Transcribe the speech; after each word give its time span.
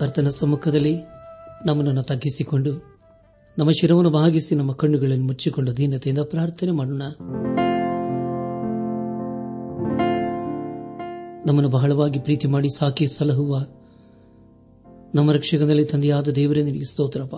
ಕರ್ತನ 0.00 0.28
ಸಮ್ಮುಖದಲ್ಲಿ 0.28 0.96
ನಮ್ಮನ್ನು 1.66 2.02
ತಗ್ಗಿಸಿಕೊಂಡು 2.02 2.98
ನಮ್ಮ 3.58 3.70
ಶಿರವನ್ನು 3.70 4.10
ಭಾಗಿಸಿ 4.10 4.54
ನಮ್ಮ 4.54 4.72
ಕಣ್ಣುಗಳನ್ನು 4.72 5.24
ಮುಚ್ಚಿಕೊಂಡು 5.24 5.76
ದೀನತೆಯಿಂದ 5.76 6.18
ಪ್ರಾರ್ಥನೆ 6.18 6.70
ಮಾಡೋಣ. 6.70 7.02
ನಮ್ಮನ್ನು 11.46 11.68
ಬಹಳವಾಗಿ 11.68 12.18
ಪ್ರೀತಿ 12.18 12.48
ಮಾಡಿ 12.48 12.68
ಸಾಕಿ 12.78 13.06
ಸಲಹುವ 13.06 13.66
ನಮ್ಮ 15.14 15.32
ರಕ್ಷಕನಲ್ಲಿ 15.32 15.84
ತಂದೆಯಾದ 15.84 16.28
ದೇವರೇ, 16.28 16.62
ನಿನಗೆ 16.62 16.84
ಸ್ತೋತ್ರಪ್ಪ. 16.84 17.36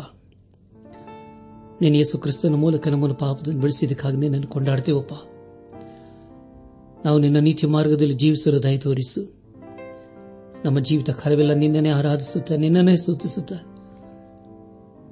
ನೀನು 1.83 1.97
ಯೇಸು 1.97 2.19
ಕ್ರಿಸ್ತನ 2.19 2.55
ಮೂಲಕ 2.55 2.89
ನಮ್ಮನ್ನು 2.89 3.15
ಪಾಪದನ್ನು 3.15 3.61
ಬೆಳೆಸಿದ್ದಕ್ಕಾಗಿ 3.61 4.17
ನಿನ್ನನ್ನು 4.17 4.47
ಕೊಂಡಾಡ್ತೇವಪ್ಪ. 4.47 5.13
ನಾವು 7.05 7.19
ನಿನ್ನ 7.19 7.39
ನೀತಿ 7.39 7.67
ಮಾರ್ಗದಲ್ಲಿ 7.67 8.15
ಜೀವಿಸಲು 8.15 8.63
ದಯ 8.63 8.79
ತೋರಿಸು. 8.79 9.40
ನಮ್ಮ 10.65 10.79
ಜೀವಿತ 10.79 11.11
ಕಾಲವೆಲ್ಲ 11.11 11.53
ನಿನ್ನನ್ನೇ 11.53 11.89
ಆರಾಧಿಸುತ್ತ, 11.89 12.53
ನಿನ್ನನ್ನೇ 12.53 12.97
ಸೂಚಿಸುತ್ತ 12.97 13.53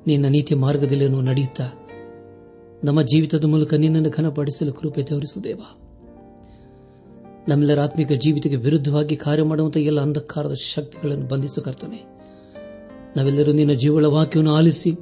ನಿನ್ನ 0.07 0.27
ನೀತಿ 0.27 0.55
ಮಾರ್ಗದಲ್ಲಿ 0.55 1.09
ನಡೆಯುತ್ತ, 1.09 1.61
ನಮ್ಮ 2.85 3.03
ಜೀವಿತದ 3.03 3.45
ಮೂಲಕ 3.45 3.75
ನಿನ್ನನ್ನು 3.75 4.11
ಘನಪಡಿಸಲು 4.11 4.73
ಕೃಪೆ 4.73 5.03
ತೋರಿಸುದೇವ 5.03 5.61
ನಮ್ಮೆಲ್ಲರ 7.49 7.81
ಆತ್ಮಿಕ 7.81 8.13
ಜೀವಿತಕ್ಕೆ 8.13 8.57
ವಿರುದ್ಧವಾಗಿ 8.57 9.17
ಕಾರ್ಯ 9.17 9.43
ಮಾಡುವಂತಹ 9.43 9.81
ಎಲ್ಲ 9.81 10.01
ಅಂಧಕಾರದ 10.01 10.55
ಶಕ್ತಿಗಳನ್ನು 10.55 11.27
ಬಂಧಿಸು 11.27 11.63
ಕರ್ತನೆ. 11.63 12.05
ನಾವೆಲ್ಲರೂ 13.17 13.53
ನಿನ್ನ 13.53 13.73
ಜೀವಳ 13.73 14.05
ವಾಕ್ಯವನ್ನು 14.05 14.55
ಆಲಿಸಿ, 14.55 14.93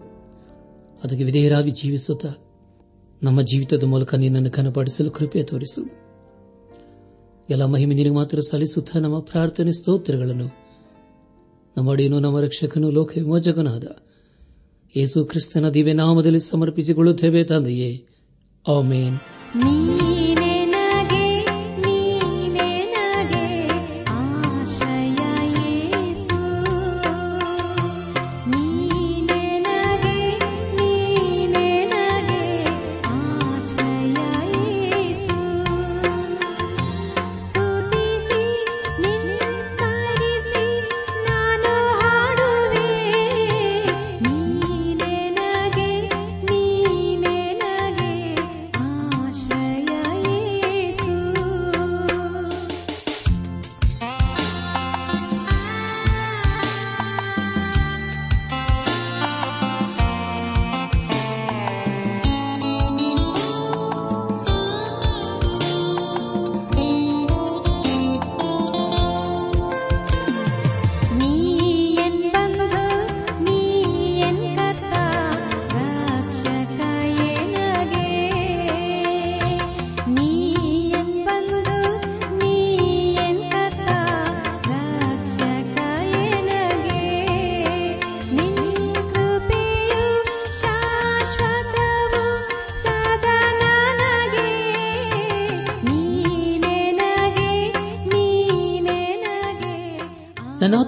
ಅದಕ್ಕೆ 1.04 1.24
ವಿಧೇಯರಾಗಿ 1.24 1.70
ಜೀವಿಸುತ್ತ, 1.70 2.26
ನಮ್ಮ 3.22 3.42
ಜೀವಿತದ 3.42 3.84
ಮೂಲಕ 3.84 4.14
ನಿನ್ನನ್ನು 4.14 4.50
ಘನಪಡಿಸಲು 4.50 5.10
ಕೃಪೆ 5.10 5.42
ತೋರಿಸು. 5.42 6.05
ಎಲ್ಲ 7.50 7.64
ಮಹಿಮೆ 7.64 7.94
ನಿನಗೆ 7.94 8.14
ಮಾತ್ರ 8.14 8.40
ಸಲ್ಲಿಸುತ್ತಾ 8.40 8.98
ನಮ್ಮ 8.98 9.18
ಪ್ರಾರ್ಥನೆ 9.20 9.72
ಸ್ತೋತ್ರಗಳನ್ನು. 9.72 10.46
ನಮ್ಮ 11.76 11.90
ಅಡಿಯನು, 11.90 12.20
ನಮ್ಮ 12.20 12.40
ರಕ್ಷಕನು, 12.40 12.90
ಲೋಕ 12.90 13.12
ವಿಮೋಚಕನಾದ 13.16 13.84
ಯೇಸು 14.96 15.24
ಕ್ರಿಸ್ತನ 15.24 15.68
ದಿವ್ಯ 15.68 15.92
ನಾಮದಲ್ಲಿ 15.92 16.40
ಸಮರ್ಪಿಸಿಕೊಳ್ಳುತ್ತೇವೆ 16.40 17.44
ತಂದೆಯೇ. 17.44 18.06
ಆಮೇನ್. 18.68 20.25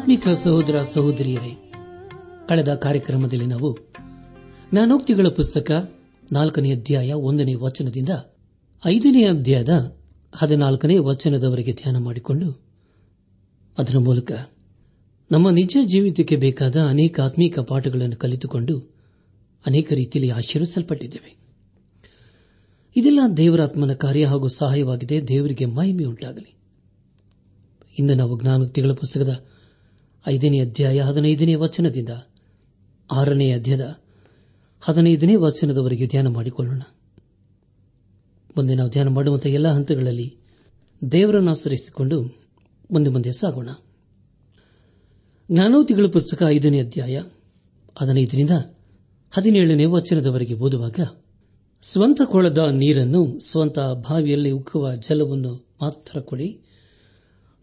ನನ್ನಾತ್ಮಿಕ 0.08 0.38
ಸಹೋದರ 0.38 0.82
ಸಹೋದರಿಯರೇ, 0.82 1.72
ಕಳೆದ 2.48 2.74
ಕಾರ್ಯಕ್ರಮದಲ್ಲಿ 2.74 3.46
ನಾವು 3.46 3.78
ಜ್ಞಾನೋಕ್ತಿಗಳ 4.72 5.28
ಪುಸ್ತಕ 5.28 5.92
ನಾಲ್ಕನೇ 6.32 6.72
ಅಧ್ಯಾಯ 6.72 7.12
ಒಂದನೇ 7.12 7.54
ವಚನದಿಂದ 7.54 8.08
ಐದನೇ 8.86 9.24
ಅಧ್ಯಾಯದ 9.24 9.96
ಹದಿನಾಲ್ಕನೇ 10.34 10.98
ವಚನದವರೆಗೆ 10.98 11.72
ಧ್ಯಾನ 11.72 11.96
ಮಾಡಿಕೊಂಡು 11.98 12.62
ಅದರ 13.78 13.98
ಮೂಲಕ 13.98 14.32
ನಮ್ಮ 15.32 15.50
ನಿಜ 15.50 15.76
ಜೀವಿತಕ್ಕೆ 15.84 16.36
ಬೇಕಾದ 16.36 16.76
ಅನೇಕ 16.76 17.20
ಆತ್ಮೀಕ 17.20 17.58
ಪಾಠಗಳನ್ನು 17.58 18.16
ಕಲಿತುಕೊಂಡು 18.16 18.78
ಅನೇಕ 19.66 19.92
ರೀತಿಯಲ್ಲಿ 19.92 20.32
ಆಶೀರ್ವಿಸಲ್ಪಟ್ಟಿದ್ದೇವೆ. 20.32 21.36
ಇದೆಲ್ಲ 22.96 23.20
ದೇವರಾತ್ಮನ 23.36 23.92
ಕಾರ್ಯ 23.92 24.26
ಹಾಗೂ 24.26 24.48
ಸಹಾಯವಾಗಿದೆ. 24.48 25.28
ದೇವರಿಗೆ 25.28 25.64
ಮಹಿಮೆಯುಂಟಾಗಲಿ. 25.64 26.54
ಇನ್ನು 27.98 28.14
ನಾವು 28.14 28.40
ಜ್ಞಾನೋಕ್ತಿಗಳ 28.40 28.92
ಪುಸ್ತಕದ 28.92 29.47
ಐದನೇ 30.28 30.60
ಅಧ್ಯಾಯ 30.60 31.00
ಹದಿನೈದನೇ 31.00 31.54
ವಚನದಿಂದ. 31.54 32.08
ಆರನೇ 33.10 33.52
ಅಧ್ಯಾಯದ 33.52 33.96
ಹದಿನೈದನೇ 34.80 35.34
ವಚನದವರೆಗೆ 35.34 36.06
ಧ್ಯಾನ 36.06 36.28
ಮಾಡಿಕೊಳ್ಳೋಣ. 36.28 36.80
ಮುಂದೆ 38.56 38.74
ನಾವು 38.74 38.90
ಧ್ಯಾನ 38.90 39.08
ಮಾಡುವಂತಹ 39.08 39.48
ಎಲ್ಲ 39.48 39.68
ಹಂತಗಳಲ್ಲಿ 39.68 40.36
ದೇವರನ್ನು 41.12 41.50
ಆಶ್ರಯಿಸಿಕೊಂಡು 41.50 42.22
ಮುಂದೆ 42.90 43.10
ಮುಂದೆ 43.10 43.32
ಸಾಗೋಣ. 43.32 43.68
ಜ್ಞಾನೋತಿಗಳ 45.52 46.06
ಪುಸ್ತಕ 46.06 46.42
ಐದನೇ 46.48 46.80
ಅಧ್ಯಾಯ 46.80 47.22
ಹದಿನೈದರಿಂದ 47.98 48.50
ಹದಿನೇಳನೇ 49.30 49.84
ವಚನದವರೆಗೆ 49.84 50.54
ಓದುವಾಗ, 50.54 51.00
ಸ್ವಂತ 51.82 52.20
ಕೊಳದ 52.24 52.58
ನೀರನ್ನು 52.58 53.40
ಸ್ವಂತ 53.50 53.78
ಬಾವಿಯಲ್ಲಿ 53.78 54.50
ಉಕ್ಕುವ 54.50 54.94
ಜಲವನ್ನು 54.94 55.68
ಮಾತ್ರ 55.82 56.20
ಕೊಡಿ. 56.20 56.60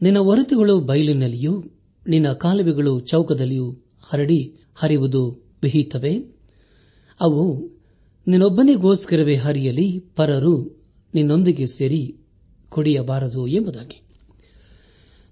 ನಿನ್ನ 0.02 0.20
ಹೊರತುಗಳು 0.20 0.80
ಬಯಲಿನಲ್ಲಿಯೂ 0.80 1.64
ನಿನ್ನ 2.08 2.34
ಕಾಲುವೆಗಳು 2.34 3.00
ಚೌಕದಲ್ಲಿಯೂ 3.00 3.72
ಹರಡಿ 4.04 4.56
ಹರಿಯುವುದು 4.76 5.46
ವಿಹಿತವೇ 5.64 6.36
ಅವು 7.20 7.76
ನಿನ್ನೊಬ್ಬನಿಗೋಸ್ಕರವೇ 8.28 9.36
ಹರಿಯಲಿ, 9.36 10.00
ಪರರು 10.00 10.84
ನಿನ್ನೊಂದಿಗೆ 11.16 11.68
ಸೇರಿ 11.68 12.18
ಕುಡಿಯಬಾರದು 12.70 13.48
ಎಂಬುದಾಗಿ. 13.48 14.02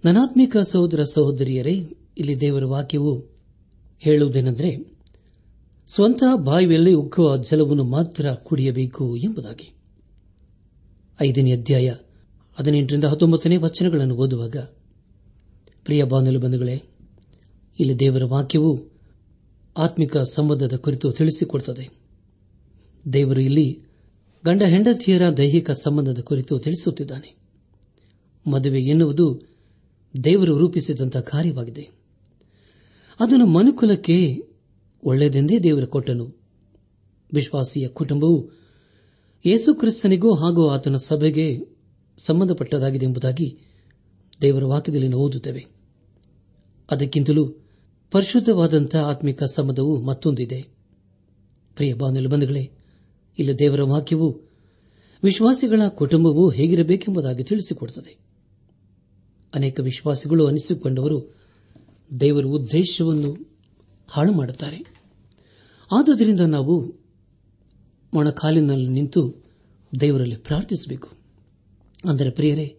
ನನಾತ್ಮಿಕ 0.06 0.58
ಸಹೋದರ 0.58 1.04
ಸಹೋದರಿಯರೇ, 1.04 1.98
ಇಲ್ಲಿ 2.18 2.42
ದೇವರ 2.42 2.66
ವಾಕ್ಯವು 2.66 3.24
ಹೇಳುವುದೇನೆಂದರೆ, 4.00 4.98
ಸ್ವಂತ 5.88 6.24
ಬಾಯಿಯಲ್ಲಿ 6.36 6.94
ಉಗ್ಗುವ 6.94 7.38
ಜಲವನ್ನು 7.38 7.84
ಮಾತ್ರ 7.84 8.34
ಕುಡಿಯಬೇಕು 8.34 9.18
ಎಂಬುದಾಗಿ. 9.18 9.74
ಐದನೇ 11.22 11.52
ಅಧ್ಯಾಯ 11.52 11.94
ಹದಿನೆಂಟರಿಂದ 12.56 13.04
ಹತ್ತೊಂಬತ್ತನೇ 13.04 13.58
ವಚನಗಳನ್ನು 13.58 14.16
ಓದುವಾಗ 14.16 14.56
ಪ್ರಿಯ 15.86 16.04
ಬಾನಲು 16.04 16.40
ಬಂಧುಗಳೇ, 16.40 16.82
ಇಲ್ಲಿ 17.80 18.00
ದೇವರ 18.00 18.24
ವಾಕ್ಯವು 18.24 18.80
ಆತ್ಮಿಕ 19.78 20.18
ಸಂಬಂಧದ 20.18 20.76
ಕುರಿತು 20.76 21.12
ತಿಳಿಸಿಕೊಡುತ್ತದೆ. 21.12 21.90
ದೇವರು 23.14 23.42
ಇಲ್ಲಿ 23.42 23.82
ಗಂಡ 24.46 24.64
ಹೆಂಡತಿಯರ 24.64 25.30
ದೈಹಿಕ 25.38 25.72
ಸಂಬಂಧದ 25.72 26.20
ಕುರಿತು 26.20 26.60
ತಿಳಿಸುತ್ತಿದ್ದಾನೆ. 26.60 27.36
ಮದುವೆ 28.52 28.82
ಎನ್ನುವುದು 28.82 29.42
ದೇವರು 30.24 30.58
ರೂಪಿಸಿದಂತಹ 30.58 31.20
ಕಾರ್ಯವಾಗಿದೆ. 31.20 31.90
ಅದನ್ನು 33.20 33.46
ಮನುಕುಲಕ್ಕೆ 33.46 34.38
ಒಳ್ಳೆಯದೆಂದೇ 35.04 35.60
ದೇವರು 35.60 35.88
ಕೊಟ್ಟನು. 35.88 36.42
ವಿಶ್ವಾಸಿಯ 37.34 37.88
ಕುಟುಂಬವು 37.88 38.50
ಯೇಸು 39.46 39.74
ಕ್ರಿಸ್ತನಿಗೂ 39.74 40.36
ಹಾಗೂ 40.36 40.68
ಆತನ 40.68 40.96
ಸಭೆಗೆ 40.96 41.60
ಸಂಬಂಧಪಟ್ಟದಾಗಿದೆ 42.18 43.06
ಎಂಬುದಾಗಿ 43.06 43.60
ದೇವರ 44.42 44.64
ವಾಕ್ಯದಲ್ಲಿ 44.64 45.08
ಅದಕ್ಕಿಂತಲೂ 46.94 47.54
ಪರಿಶುದ್ಧವಾದಂತಹ 48.12 49.04
ಆತ್ಮಿಕ 49.04 49.44
ಸಂಬಂಧವು 49.44 50.02
ಮತ್ತೊಂದಿದೆ. 50.02 50.62
ಪ್ರಿಯ 51.76 51.94
ಬಾನುಲಿ 51.94 52.28
ಬಂಧುಗಳೇ, 52.28 52.72
ಇಲ್ಲಿ 53.40 53.60
ದೇವರ 53.60 53.84
ವಾಕ್ಯವು 53.84 54.42
ವಿಶ್ವಾಸಿಗಳ 55.24 55.82
ಕುಟುಂಬವು 55.90 56.50
ಹೇಗಿರಬೇಕೆಂಬುದಾಗಿ 56.50 57.44
ತಿಳಿಸಿಕೊಡುತ್ತದೆ. 57.44 58.18
ಅನೇಕ 59.56 59.80
ವಿಶ್ವಾಸಿಗಳು 59.80 60.48
ಅನಿಸಿಕೊಂಡವರು 60.48 61.36
ದೇವರ 62.20 62.44
ಉದ್ದೇಶವನ್ನು 62.44 63.58
ಹಾಳು 64.08 64.34
ಮಾಡುತ್ತಾರೆ. 64.34 64.78
ಆದುದರಿಂದ 65.92 66.40
ನಾವು 66.40 66.96
ಮೊಣಕಾಲಿನಲ್ಲಿ 68.14 68.90
ನಿಂತು 68.90 69.44
ದೇವರಲ್ಲಿ 70.00 70.36
ಪ್ರಾರ್ಥಿಸಬೇಕು. 70.36 71.10
ಅಂದರೆ 72.06 72.32
ಪ್ರಿಯರೇ, 72.32 72.78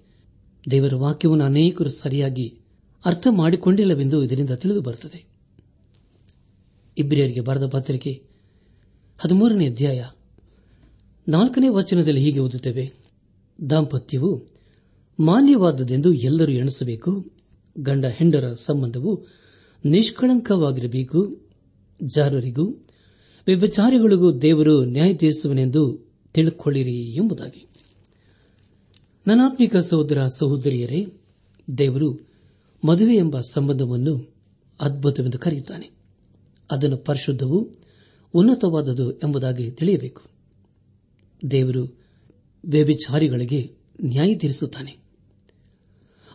ದೇವರ 0.71 0.95
ವಾಕ್ಯವನ್ನು 0.95 1.45
ಅನೇಕರು 1.45 1.91
ಸರಿಯಾಗಿ 1.91 2.61
ಅರ್ಥ 3.05 3.27
ಮಾಡಿಕೊಂಡಿಲ್ಲವೆಂದು 3.31 4.25
ಇದರಿಂದ 4.25 4.51
ತಿಳಿದು 4.51 4.81
ಬರುತ್ತದೆ. 4.81 5.25
ಇಬ್ರಿಯರಿಗೆ 6.99 7.41
ಬರೆದ 7.41 7.67
ಪತ್ರಿಕೆ 7.67 8.23
ಹದಿಮೂರನೇ 9.19 9.69
ಅಧ್ಯಾಯ. 9.69 10.05
ನಾಲ್ಕನೇ 11.29 11.69
ವಚನದಲ್ಲಿ 11.69 12.21
ಹೀಗೆ 12.21 12.39
ಓದುತ್ತೇವೆ. 12.39 12.93
ದಾಂಪತ್ಯವು 13.71 14.43
ಮಾನ್ಯವಾದದೆಂದು 15.21 16.15
ಎಲ್ಲರೂ 16.15 16.53
ಎಣಿಸಬೇಕು. 16.53 17.33
ಗಂಡ 17.79 18.07
ಹೆಂಡರ 18.07 18.55
ಸಂಬಂಧವು 18.55 19.27
ನಿಷ್ಕಳಂಕವಾಗಿರಬೇಕು. 19.85 21.41
ಜಾರರಿಗೂ, 22.15 22.67
ವ್ಯಭಚಾರಿಗಳಿಗೂ 23.47 24.39
ದೇವರು 24.39 24.85
ನ್ಯಾಯ 24.85 25.15
ತೀರಿಸುವನೆಂದು 25.15 26.13
ತಿಳುಕೊಳ್ಳಿರಿ 26.35 26.97
ಎಂಬುದಾಗಿ. 26.97 27.67
ನನಾತ್ಮಿಕ 29.27 29.77
ಸಹೋದರ 29.77 30.27
ಸಹೋದರಿಯರೇ, 30.27 31.07
ದೇವರು 31.79 32.34
ಮದುವೆ 32.85 33.17
ಎಂಬ 33.17 33.41
ಸಂಬಂಧವನ್ನು 33.41 34.35
ಅದ್ಭುತವೆಂದು 34.81 35.39
ಕರೆಯುತ್ತಾನೆ. 35.39 35.91
ಅದನ್ನು 36.71 36.97
ಪರಿಶುದ್ಧವು 36.97 37.71
ಉನ್ನತವಾದದು 38.35 39.13
ಎಂಬುದಾಗಿ 39.13 39.71
ತಿಳಿಯಬೇಕು. 39.71 40.23
ದೇವರು 41.51 41.99
ವ್ಯಭಿಚಾರಿಗಳಿಗೆ 42.65 43.75
ನ್ಯಾಯ 44.05 44.35
ತೀರಿಸುತ್ತಾನೆ. 44.35 44.97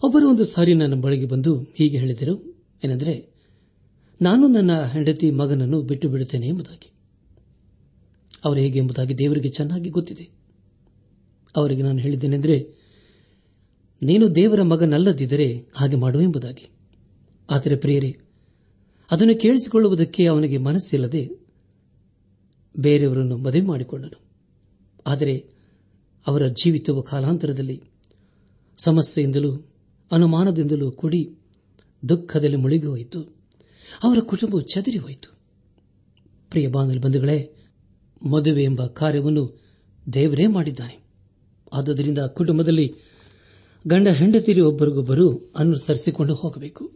ಒಬ್ಬರು 0.03 0.29
ಒಂದು 0.29 0.45
ಸಾರಿ 0.45 0.73
ನನ್ನ 0.73 1.01
ಬಳಿಗೆ 1.01 1.25
ಬಂದು 1.25 1.59
ಹೀಗೆ 1.75 1.97
ಹೇಳಿದರು. 1.97 2.63
ಏನೆಂದರೆ, 2.85 3.29
ನಾನು 4.21 4.47
ನನ್ನ 4.47 4.81
ಹೆಂಡತಿ 4.81 5.31
ಮಗನನ್ನು 5.31 5.81
ಬಿಟ್ಟು 5.81 6.09
ಬಿಡುತ್ತೇನೆ 6.09 6.47
ಎಂಬುದಾಗಿ. 6.47 6.91
ಅವರು 8.45 8.59
ಹೇಗೆ 8.59 8.79
ಎಂಬುದಾಗಿ 8.79 9.17
ದೇವರಿಗೆ 9.17 9.49
ಚೆನ್ನಾಗಿ 9.49 9.89
ಗೊತ್ತಿದೆ. 9.89 10.29
ಅವರಿಗೆ 11.55 11.83
ನಾನು 11.83 11.99
ಹೇಳಿದ್ದೇನೆಂದರೆ 11.99 12.78
ನೀನು 14.01 14.35
ದೇವರ 14.35 14.61
ಮಗನಲ್ಲದಿದ್ದರೆ 14.61 15.71
ಹಾಗೆ 15.75 15.95
ಮಾಡುವೆಂಬುದಾಗಿ. 15.95 16.69
ಆದರೆ 17.49 17.75
ಪ್ರಿಯರೇ, 17.75 18.17
ಅದನ್ನು 19.11 19.39
ಕೇಳಿಸಿಕೊಳ್ಳುವುದಕ್ಕೆ 19.39 20.25
ಅವನಿಗೆ 20.25 20.57
ಮನಸ್ಸಿಲ್ಲದೆ 20.57 21.29
ಬೇರೆಯವರನ್ನು 22.77 23.37
ಮದುವೆ 23.37 23.61
ಮಾಡಿಕೊಂಡನು. 23.61 24.19
ಆದರೆ 25.07 25.49
ಅವರ 26.27 26.47
ಜೀವಿತವು 26.47 27.03
ಕಾಲಾಂತರದಲ್ಲಿ 27.03 27.83
ಸಮಸ್ಯೆಯಿಂದಲೂ 28.83 29.71
ಅನುಮಾನದಿಂದಲೂ 30.11 30.91
ಕೂಡಿ 30.91 31.37
ದುಃಖದಲ್ಲಿ 32.09 32.55
ಮುಳುಗಿ 32.55 32.85
ಹೋಯಿತು 32.85 33.21
ಅವರ 34.03 34.17
ಕುಟುಂಬವು 34.19 34.61
ಚದರಿ 34.61 34.97
ಹೋಯಿತು 34.97 35.37
ಪ್ರಿಯ 36.49 36.67
ಬಾಂಧವ 36.67 36.99
ಬಂಧುಗಳೇ, 36.99 37.55
ಮದುವೆ 38.31 38.63
ಎಂಬ 38.63 38.85
ಕಾರ್ಯವನ್ನು 38.85 39.59
ದೇವರೇ 40.13 40.47
ಮಾಡಿದ್ದಾನೆ. 40.47 41.03
ಆದುದರಿಂದ 41.73 42.19
ಕುಟುಂಬದಲ್ಲಿ 42.19 42.93
ಗಂಡ 43.87 44.07
ಹೆಂಡತಿರಿ 44.07 44.61
ಒಬ್ಬರಿಗೊಬ್ಬರು 44.61 45.51
ಅನುಸರಿಸಿಕೊಂಡು 45.57 46.35
ಹೋಗಬೇಕು. 46.35 46.91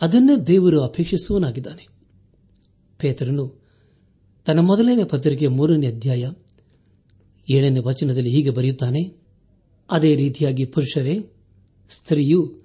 ಅದನ್ನೇ 0.00 0.36
ದೇವರು 0.36 0.80
ಅಪೇಕ್ಷಿಸುವನಾಗಿದ್ದಾನೆ 0.80 1.88
ಪೇತರನು 2.98 3.62
ತನ್ನ 4.46 4.60
ಮೊದಲನೇ 4.60 5.04
ಪತ್ರಿಕೆ 5.04 5.46
ಮೂರನೇ 5.46 5.86
ಅಧ್ಯಾಯ 5.86 6.30
ಏಳನೇ 7.50 7.78
ವಚನದಲ್ಲಿ 7.78 8.30
ಹೀಗೆ 8.30 8.50
ಬರೆಯುತ್ತಾನೆ, 8.50 9.16
ಅದೇ 9.90 10.14
ರೀತಿಯಾಗಿ 10.14 10.64
ಪುರುಷರೇ, 10.64 11.32
ಸ್ತ್ರೀಯು 11.90 12.60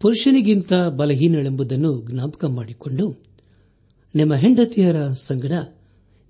ಪುರುಷನಿಗಿಂತ 0.00 0.72
ಬಲಹೀನಳೆಂಬುದನ್ನು 0.72 2.10
ಜ್ಞಾಪಕ 2.10 2.44
ಮಾಡಿಕೊಂಡು 2.44 3.24
ನಿಮ್ಮ 4.14 4.34
ಹೆಂಡತಿಯರ 4.34 5.08
ಸಂಗಡ 5.08 5.52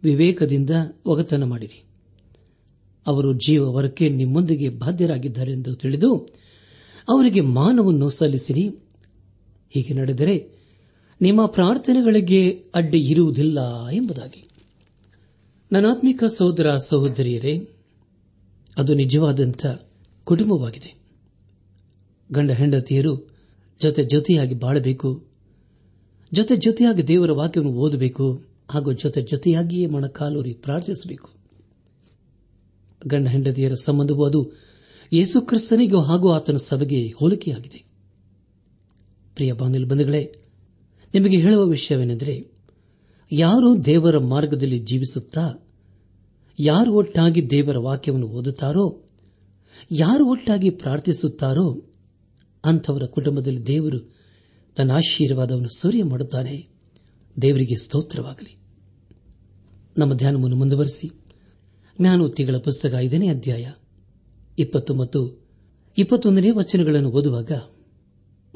ವಿವೇಕದಿಂದ 0.02 0.70
ಒಗತನ 1.06 1.44
ಮಾಡಿರಿ. 1.44 1.84
ಅವರು 3.06 3.32
ಜೀವ 3.32 3.64
ಜೀವವರಕ್ಕೆ 3.64 4.08
ನಿಮ್ಮೊಂದಿಗೆ 4.08 4.68
ಬಾಧ್ಯರಾಗಿದ್ದಾರೆಂದು 4.68 5.74
ತಿಳಿದು 5.74 6.16
ಅವರಿಗೆ 7.08 7.40
ಮಾನವನ್ನು 7.40 8.10
ಸಲ್ಲಿಸಿರಿ. 8.10 8.68
ಹೀಗೆ 9.70 9.94
ನಡೆದರೆ 9.94 10.48
ನಿಮ್ಮ 11.20 11.46
ಪ್ರಾರ್ಥನೆಗಳಿಗೆ 11.46 12.64
ಅಡ್ಡಿ 12.74 13.00
ಇರುವುದಿಲ್ಲ 13.00 13.88
ಎಂಬುದಾಗಿ. 13.88 14.48
ನನಾತ್ಮಿಕ 15.72 16.24
ಸಹೋದರ 16.24 16.76
ಸಹೋದರಿಯರೇ, 16.76 17.68
ಅದು 18.78 18.94
ನಿಜವಾದಂಥ 18.94 19.66
ಕುಟುಂಬವಾಗಿದೆ. 20.24 20.94
ಗಂಡ 22.32 22.50
ಹೆಂಡತಿಯರು 22.50 23.30
ಜೊತೆ 23.82 24.04
ಜೊತೆಯಾಗಿ 24.04 24.54
ಬಾಳಬೇಕು, 24.54 25.24
ಜೊತೆ 26.32 26.56
ಜೊತೆಯಾಗಿ 26.56 27.08
ದೇವರ 27.08 27.32
ವಾಕ್ಯವನ್ನು 27.32 27.76
ಓದಬೇಕು 27.76 28.42
ಹಾಗೂ 28.70 28.92
ಜೊತೆ 28.92 29.22
ಜೊತೆಯಾಗಿಯೇ 29.22 29.86
ಮೊಣಕಾಲೂರಿ 29.86 30.52
ಪ್ರಾರ್ಥಿಸಬೇಕು. 30.52 31.33
ಗಂಡ 33.06 33.28
ಹೆಂಡತಿಯರ 33.28 33.74
ಸಂಬಂಧವೂ 33.74 34.24
ಅದು. 34.24 34.52
ಯೇಸು 35.12 35.40
ಕ್ರಿಸ್ತನಿಗೂ 35.40 36.00
ಹಾಗೂ 36.00 36.30
ಆತನ 36.30 36.56
ಸಭೆಗೆ 36.56 37.08
ಹೋಲಿಕೆಯಾಗಿದೆ. 37.10 37.84
ಪ್ರಿಯ 39.34 39.52
ಬಾಂಧವ 39.52 39.86
ಬಂಧುಗಳೇ, 39.88 40.24
ನಿಮಗೆ 41.14 41.36
ಹೇಳುವ 41.36 41.64
ವಿಷಯವೇನೆಂದರೆ, 41.64 42.50
ಯಾರು 43.32 43.84
ದೇವರ 43.84 44.18
ಮಾರ್ಗದಲ್ಲಿ 44.18 44.78
ಜೀವಿಸುತ್ತಾ, 44.78 45.54
ಯಾರು 46.58 46.92
ಒಟ್ಟಾಗಿ 46.92 47.50
ದೇವರ 47.50 47.78
ವಾಕ್ಯವನ್ನು 47.78 48.26
ಓದುತ್ತಾರೋ, 48.26 49.04
ಯಾರು 49.90 50.26
ಒಟ್ಟಾಗಿ 50.26 50.70
ಪ್ರಾರ್ಥಿಸುತ್ತಾರೋ, 50.70 51.90
ಅಂಥವರ 52.64 53.02
ಕುಟುಂಬದಲ್ಲಿ 53.04 53.66
ದೇವರು 53.66 54.14
ತನ್ನ 54.76 54.90
ಆಶೀರ್ವಾದವನ್ನು 54.90 55.68
ಸೂರ್ಯ 55.76 56.04
ಮಾಡುತ್ತಾನೆ. 56.04 56.68
ದೇವರಿಗೆ 57.42 57.82
ಸ್ತೋತ್ರವಾಗಲಿ. 57.82 58.56
ನಮ್ಮ 59.98 60.14
ಧ್ಯಾನವನ್ನು 60.14 60.56
ಮುಂದುವರೆಸಿ. 60.56 61.23
ಜ್ಞಾನೋತ್ತಿಗಳ 62.00 62.56
ಪುಸ್ತಕ 62.56 62.94
ಐದನೇ 62.98 63.28
ಅಧ್ಯಾಯ 63.28 63.70
ಇಪ್ಪತ್ತು 64.58 65.44
ಇಪ್ಪತ್ತೊಂದನೇ 65.98 66.50
ವಚನಗಳನ್ನು 66.50 67.10
ಓದುವಾಗ, 67.10 67.52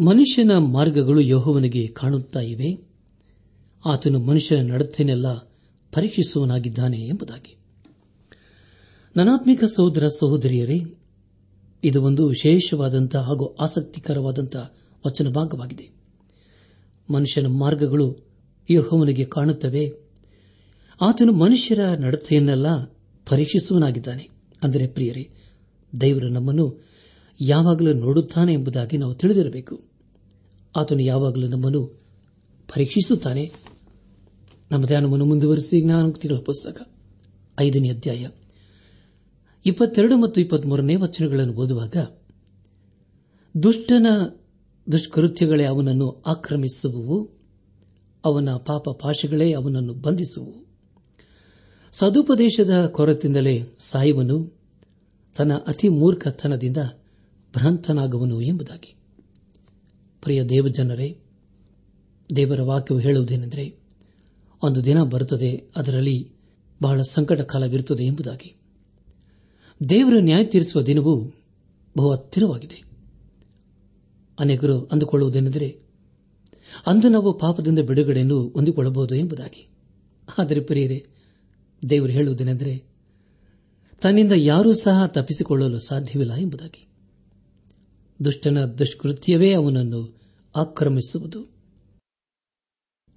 ಮನುಷ್ಯನ 0.04 0.52
ಮಾರ್ಗಗಳು 0.56 1.20
ಯಹೋವನಿಗೆ 1.20 1.86
ಕಾಣುತ್ತಾ 1.86 2.40
ಇವೆ. 2.40 2.88
ಆತನು 3.86 4.18
ಮನುಷ್ಯನ 4.18 4.72
ನಡತೆನೆಲ್ಲ 4.72 5.36
ಪರೀಕ್ಷಿಸುವನಾಗಿದ್ದಾನೆ 5.92 7.00
ಎಂಬುದಾಗಿ. 7.00 7.56
ನನಾತ್ಮಿಕ 9.16 9.64
ಸಹೋದರ 9.64 10.08
ಸಹೋದರಿಯರೇ, 10.08 10.80
ಇದು 11.84 12.02
ಒಂದು 12.02 12.26
ವಿಶೇಷವಾದಂತಹ 12.26 13.20
ಹಾಗೂ 13.20 13.46
ಆಸಕ್ತಿಕರವಾದಂತಹ 13.46 14.74
ವಚನ 15.06 15.28
ಭಾಗವಾಗಿದೆ. 15.28 15.90
ಮನುಷ್ಯನ 17.12 17.46
ಮಾರ್ಗಗಳು 17.46 18.16
ಯಹೋವನಿಗೆ 18.70 19.24
ಕಾಣುತ್ತವೆ. 19.24 19.92
ಆತನು 21.00 21.32
ಮನುಷ್ಯರ 21.32 21.80
ನಡತೆಯನ್ನೆಲ್ಲ 21.98 22.97
ಪರೀಕ್ಷಿಸುವನಾಗಿದ್ದಾನೆ 23.28 24.28
ಅಂದರೆ 24.62 24.86
ಪ್ರಿಯರೇ, 24.86 25.30
ದೇವರು 26.00 26.28
ನಮ್ಮನ್ನು 26.28 26.84
ಯಾವಾಗಲೂ 27.40 27.92
ನೋಡುತ್ತಾನೆ 27.92 28.52
ಎಂಬುದಾಗಿ 28.52 28.96
ನಾವು 28.96 29.14
ತಿಳಿದಿರಬೇಕು. 29.14 29.80
ಆತನು 30.76 31.02
ಯಾವಾಗಲೂ 31.02 31.48
ನಮ್ಮನ್ನು 31.48 31.86
ಪರೀಕ್ಷಿಸುತ್ತಾನೆ. 32.74 33.52
ನಮ್ಮ 34.70 34.86
ಧ್ಯಾನವನ್ನು 34.86 35.24
ಮುಂದುವರೆಸಿ 35.24 35.80
ಜ್ಞಾನೋಕ್ತಿಗಳ 35.80 36.36
ಪುಸ್ತಕ. 36.36 36.90
ಐದನೇ 37.60 37.88
ಅಧ್ಯಾಯ. 37.88 38.28
ಇಪ್ಪತ್ತೆರಡು 39.66 40.16
ಮತ್ತು 40.16 40.40
ಇಪ್ಪತ್ಮೂರನೇ 40.40 40.96
ವಚನಗಳನ್ನು 40.96 41.52
ಓದುವಾಗ, 41.52 41.96
ದುಷ್ಟನ 43.62 44.06
ದುಷ್ಕೃತ್ಯಗಳೇ 44.92 45.64
ಅವನನ್ನು 45.64 46.22
ಆಕ್ರಮಿಸುವವು, 46.26 47.30
ಅವನ 48.24 48.48
ಪಾಪ 48.50 48.88
ಪಾಶಗಳೇ 48.88 49.52
ಅವನನ್ನು 49.52 49.94
ಬಂಧಿಸುವು 49.94 50.67
ಸದುಪದೇಶದ 51.98 52.86
ಕೊರತಿಂದಲೇ 52.86 53.76
ಸಾಯುವನು 53.78 54.52
ತನ್ನ 55.36 55.54
ಅತಿ 55.54 55.88
ಮೂರ್ಖತನದಿಂದ 55.88 56.76
ಭ್ರಾಂತನಾಗುವನು 57.52 58.40
ಎಂಬುದಾಗಿ. 58.40 58.94
ಪ್ರಿಯ 60.22 60.44
ದೇವಜನರೇ, 60.44 61.18
ದೇವರ 62.36 62.62
ವಾಕ್ಯವು 62.62 63.00
ಹೇಳುವುದೇನೆಂದರೆ, 63.00 63.76
ಒಂದು 64.62 64.84
ದಿನ 64.84 65.02
ಬರುತ್ತದೆ, 65.02 65.70
ಅದರಲ್ಲಿ 65.76 66.32
ಬಹಳ 66.82 67.02
ಸಂಕಟ 67.10 67.40
ಕಾಲವಿರುತ್ತದೆ 67.40 68.04
ಎಂಬುದಾಗಿ. 68.04 68.56
ದೇವರ 69.88 70.14
ನ್ಯಾಯ 70.20 70.44
ತೀರಿಸುವ 70.44 70.82
ದಿನವು 70.82 71.32
ಬಹು 71.96 72.10
ಹತ್ತಿರವಾಗಿದೆ. 72.10 72.84
ಅನೇಕರು 74.38 74.84
ಅಂದುಕೊಳ್ಳುವುದೇನೆಂದರೆ, 74.84 75.78
ಅಂದು 76.86 77.08
ನಾವು 77.08 77.38
ಪಾಪದಿಂದ 77.38 77.78
ಬಿಡುಗಡೆಯನ್ನು 77.78 78.48
ಹೊಂದಿಕೊಳ್ಳಬಹುದು 78.48 79.14
ಎಂಬುದಾಗಿ. 79.14 79.68
ಆದರೆ 80.38 80.60
ಪ್ರಿಯರೇ 80.60 81.06
ದೇವರು 81.90 82.12
ಹೇಳುವುದೇನೆಂದರೆ, 82.12 82.88
ತನ್ನಿಂದ 84.02 84.32
ಯಾರೂ 84.32 84.74
ಸಹ 84.74 85.06
ತಪ್ಪಿಸಿಕೊಳ್ಳಲು 85.06 85.78
ಸಾಧ್ಯವಿಲ್ಲ 85.78 86.34
ಎಂಬುದಾಗಿ. 86.34 86.86
ದುಷ್ಟನ 88.24 88.58
ದುಷ್ಕೃತ್ಯವೇ 88.78 89.52
ಅವನನ್ನು 89.52 90.20
ಆಕ್ರಮಿಸುವುದು. 90.56 91.46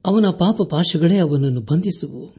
ಅವನ 0.05 0.25
ಪಾಪ 0.27 0.61
ಪಾಶಗಳೇ 0.69 1.17
ಅವನನ್ನು 1.17 1.61
ಬಂಧಿಸುವು. 1.61 2.29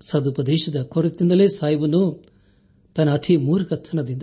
ಸದುಪದೇಶದ 0.00 0.82
ಕೊರತಿನಿಂದಲೇ 0.82 1.48
ಸಾಯುವನು 1.48 2.24
ತನ್ನ 2.94 3.10
ಅತಿ 3.10 3.36
ಮೂರ್ಖತನದಿಂದ 3.36 4.22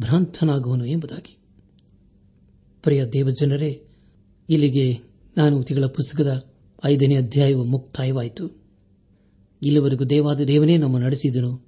ಭ್ರಾಂತನಾಗುವನು 0.00 0.84
ಎಂಬುದಾಗಿ. 0.84 1.38
ಪ್ರಿಯ 2.82 3.04
ದೇವಜನರೇ, 3.06 3.86
ಇಲ್ಲಿಗೆ 4.48 4.98
ನಾನು 5.36 5.62
ತಿಂಗಳ 5.62 5.86
ಪುಸ್ತಕದ 5.86 6.52
ಐದನೇ 6.84 7.16
ಅಧ್ಯಾಯವು 7.16 7.64
ಮುಕ್ತಾಯವಾಯಿತು. 7.64 8.63
ಇಲ್ಲಿವರೆಗೂ 9.64 10.04
ದೇವಾದ 10.04 10.40
ದೇವನೇ 10.40 10.76
ನಮ್ಮ 10.76 10.98
ನಡೆಸಿದನು. 10.98 11.66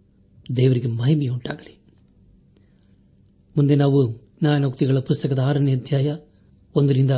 ದೇವರಿಗೆ 0.57 0.88
ಮಹಿಮೆಯುಂಟಾಗಲಿ 0.88 1.79
ಮುಂದೆ 3.57 3.75
ನಾವು 3.75 4.12
ಜ್ಞಾನೋಕ್ತಿಗಳ 4.41 4.99
ಪುಸ್ತಕದ 4.99 5.38
ಆರನೇ 5.38 5.75
ಅಧ್ಯಾಯ 5.75 6.17
ಒಂದರಿಂದ 6.76 7.11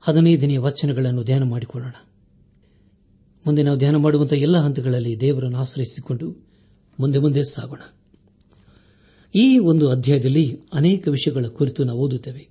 ಹದಿನೈದನೆಯ 0.00 0.58
ವಚನಗಳನ್ನು 0.58 1.24
ಧ್ಯಾನ 1.24 1.42
ಮಾಡಿಕೊಳ್ಳೋಣ. 1.42 1.92
ಮುಂದೆ 3.46 3.62
ನಾವು 3.62 3.78
ಧ್ಯಾನ 3.78 3.96
ಮಾಡುವಂತಹ 3.96 4.36
ಎಲ್ಲ 4.36 4.56
ಹಂತಗಳಲ್ಲಿ 4.56 5.20
ದೇವರನ್ನು 5.20 5.58
ಆಶ್ರಯಿಸಿಕೊಂಡು 5.58 6.30
ಮುಂದೆ 7.00 7.18
ಮುಂದೆ 7.18 7.44
ಸಾಗೋಣ. 7.44 7.80
ಈ 9.34 9.58
ಒಂದು 9.58 9.90
ಅಧ್ಯಾಯದಲ್ಲಿ 9.90 10.58
ಅನೇಕ 10.72 11.08
ವಿಷಯಗಳ 11.08 11.44
ಕುರಿತು 11.44 11.84
ನಾವು 11.84 11.98
ಓದುತ್ತೇವೆ. 11.98 12.48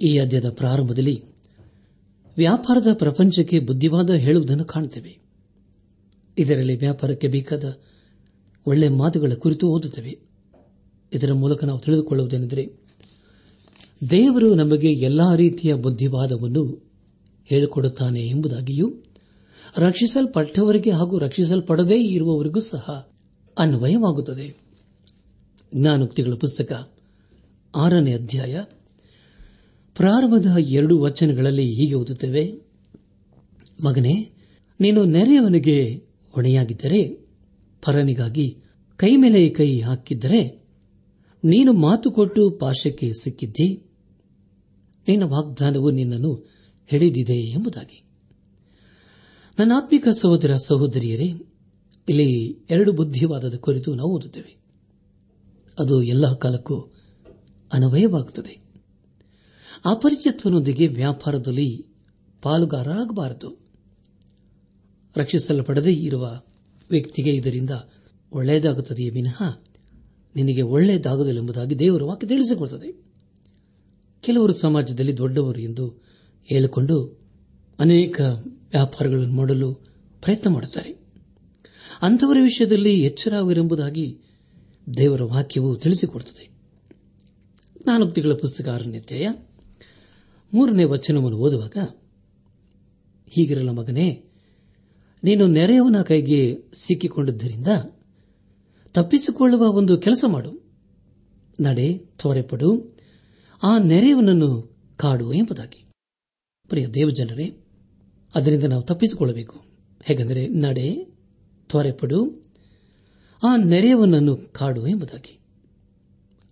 ಈ 0.00 0.18
ಅಧ್ಯಾಯದ 0.18 0.50
ಪ್ರಾರಂಭದಲ್ಲಿ 0.50 1.24
ವ್ಯಾಪಾರದ 2.36 2.86
ಪ್ರಪಂಚಕ್ಕೆ 2.94 3.58
ಬುದ್ಧಿವಾದ 3.58 4.10
ಹೇಳುವುದನ್ನು 4.10 4.64
ಕಾಣುತ್ತೇವೆ. 4.64 5.21
ಇದರಲ್ಲಿ 6.38 6.76
ವ್ಯಾಪಾರಕ್ಕೆ 6.76 7.28
ಬೇಕಾದ 7.28 7.78
ಒಳ್ಳೆಯ 8.66 8.88
ಮಾತುಗಳ 8.88 9.32
ಕುರಿತು 9.38 9.68
ಓದುತ್ತವೆ. 9.68 10.18
ಇದರ 11.12 11.32
ಮೂಲಕ 11.32 11.64
ನಾವು 11.64 11.78
ತಿಳಿದುಕೊಳ್ಳುವುದೇನೆಂದರೆ, 11.78 12.72
ದೇವರು 14.10 14.54
ನಮಗೆ 14.54 14.92
ಎಲ್ಲಾ 14.92 15.34
ರೀತಿಯ 15.34 15.74
ಬುದ್ಧಿವಾದವನ್ನು 15.74 16.92
ಹೇಳಿಕೊಡುತ್ತಾನೆ 17.44 18.20
ಎಂಬುದಾಗಿಯೂ, 18.20 18.94
ರಕ್ಷಿಸಲ್ಪಟ್ಟವರಿಗೆ 19.76 20.90
ಹಾಗೂ 20.90 21.18
ರಕ್ಷಿಸಲ್ಪಡದೇ 21.18 22.04
ಇರುವವರಿಗೂ 22.04 22.60
ಸಹ 22.60 23.12
ಅನ್ವಯವಾಗುತ್ತದೆ. 23.58 24.56
ಜ್ಞಾನೋಕ್ತಿಗಳ 25.74 26.34
ಪುಸ್ತಕ, 26.34 26.92
ಆರನೇ 27.76 28.14
ಅಧ್ಯಾಯ, 28.14 28.64
ಪ್ರಾರಂಭದ 29.96 30.46
ಎರಡು 30.58 31.00
ವಚನಗಳಲ್ಲಿ 31.00 31.74
ಹೀಗೆ 31.74 31.94
ಓದುತ್ತೇವೆ. 31.94 32.52
ಮಗನೇ, 33.84 34.30
ನೀನು 34.80 35.04
ನೆರೆಯವನಿಗೆ 35.04 36.11
ಹೊಣೆಯಾಗಿದ್ದರೆ 36.34 37.08
ಪರನಿಗಾಗಿ 37.84 38.58
ಕೈ 38.96 39.16
ಮೇಲೆ 39.16 39.48
ಕೈ 39.48 39.80
ಹಾಕಿದ್ದರೆ 39.80 40.62
ನೀನು 41.44 41.72
ಮಾತು 41.72 42.10
ಕೊಟ್ಟು 42.10 42.50
ಪಾಶಕ್ಕೆ 42.50 43.12
ಸಿಕ್ಕಿದ್ದಿ? 43.22 43.90
ನಿನ್ನ 45.08 45.22
ವಾಗ್ದಾನವು 45.22 45.90
ನಿನ್ನನ್ನು 45.90 46.50
ಹಿಡಿದಿದೆ 46.86 47.50
ಎಂಬುದಾಗಿ. 47.50 48.04
ನನ್ನ 49.58 49.72
ಆತ್ಮಿಕ 49.76 50.08
ಸಹೋದರ 50.08 50.54
ಸಹೋದರಿಯರೇ, 50.56 51.32
ಇಲ್ಲಿ 52.08 52.58
ಎರಡು 52.70 52.92
ಬುದ್ಧಿವಾದದ 52.92 53.56
ಕುರಿತು 53.56 53.94
ನಾವು 53.94 54.16
ಓದುತ್ತೇವೆ. 54.16 54.56
ಅದು 55.78 56.02
ಎಲ್ಲ 56.02 56.34
ಕಾಲಕ್ಕೂ 56.34 56.80
ಅನವಯವಾಗುತ್ತದೆ. 57.72 58.62
ಅಪರಿಚಿತನೊಂದಿಗೆ 59.84 60.86
ವ್ಯಾಪಾರದಲ್ಲಿ 60.86 61.86
ಪಾಲುಗಾರರಾಗಬಾರದು. 62.42 63.61
ರಕ್ಷಿಸಲ್ಪಡದೇ 65.16 65.92
ಇರುವ 65.92 66.42
ವ್ಯಕ್ತಿಗೆ 66.90 67.30
ಇದರಿಂದ 67.30 67.70
ಒಳ್ಳೆಯದಾಗುತ್ತದೆಯೇ 68.32 69.10
ವಿನಃ 69.10 69.60
ನಿನಗೆ 70.36 70.62
ಒಳ್ಳೆಯದಾಗುವುದಿಲ್ಲ 70.62 71.40
ಎಂಬುದಾಗಿ 71.40 71.78
ದೇವರ 71.78 72.02
ವಾಕ್ಯ 72.02 72.26
ತಿಳಿಸಿಕೊಡುತ್ತದೆ. 72.26 73.04
ಕೆಲವರು 74.20 74.52
ಸಮಾಜದಲ್ಲಿ 74.52 75.18
ದೊಡ್ಡವರು 75.18 75.60
ಎಂದು 75.60 76.02
ಹೇಳಿಕೊಂಡು 76.44 77.20
ಅನೇಕ 77.78 78.20
ವ್ಯಾಪಾರಗಳನ್ನು 78.70 79.34
ಮಾಡಲು 79.34 79.74
ಪ್ರಯತ್ನ 80.22 80.50
ಮಾಡುತ್ತಾರೆ. 80.50 80.90
ಅಂಥವರ 82.02 82.36
ವಿಷಯದಲ್ಲಿ 82.42 83.00
ಎಚ್ಚರವಿರೆಂಬುದಾಗಿ 83.00 84.18
ದೇವರ 84.96 85.22
ವಾಕ್ಯವು 85.22 85.76
ತಿಳಿಸಿಕೊಡುತ್ತದೆ. 85.76 86.52
ನಾನುಕ್ತಿಗಳ 87.86 88.32
ಪುಸ್ತಕ 88.32 88.68
ಅರಣ್ಯತ್ಯಯ 88.68 89.28
ಮೂರನೇ 90.54 90.84
ವಚನವನ್ನು 90.84 91.38
ಓದುವಾಗ 91.38 91.76
ಹೀಗಿರಲ್ಲ 93.28 93.70
ಮಗನೇ 93.70 94.24
ನೀನು 95.24 95.46
ನೆರೆಯವನ 95.46 96.02
ಕೈಗೆ 96.02 96.56
ಸಿಕ್ಕಿಕೊಂಡಿದ್ದರಿಂದ 96.74 97.66
ತಪ್ಪಿಸಿಕೊಳ್ಳುವ 98.94 99.62
ಒಂದು 99.72 99.98
ಕೆಲಸ 99.98 100.24
ಮಾಡು. 100.28 100.62
ನಡೆ 101.60 101.98
ತೋರೆಪಡು 101.98 102.96
ಆ 103.62 103.78
ನೆರೆಯವನನ್ನು 103.78 104.76
ಕಾಡು 104.96 105.32
ಎಂಬುದಾಗಿ. 105.32 105.84
ಪ್ರಿಯ 106.68 106.86
ದೇವಜನರೇ, 106.86 107.56
ಅದರಿಂದ 108.34 108.64
ನಾವು 108.64 108.82
ತಪ್ಪಿಸಿಕೊಳ್ಳಬೇಕು. 108.82 109.64
ಹೇಗೆಂದರೆ 110.04 110.48
ನಡೆ, 110.48 111.06
ತ್ವರೆಪಡು. 111.68 112.50
ಆ 113.42 113.56
ನೆರೆಯವನನ್ನು 113.56 114.36
ಕಾಡು 114.36 114.86
ಎಂಬುದಾಗಿ. 114.86 115.38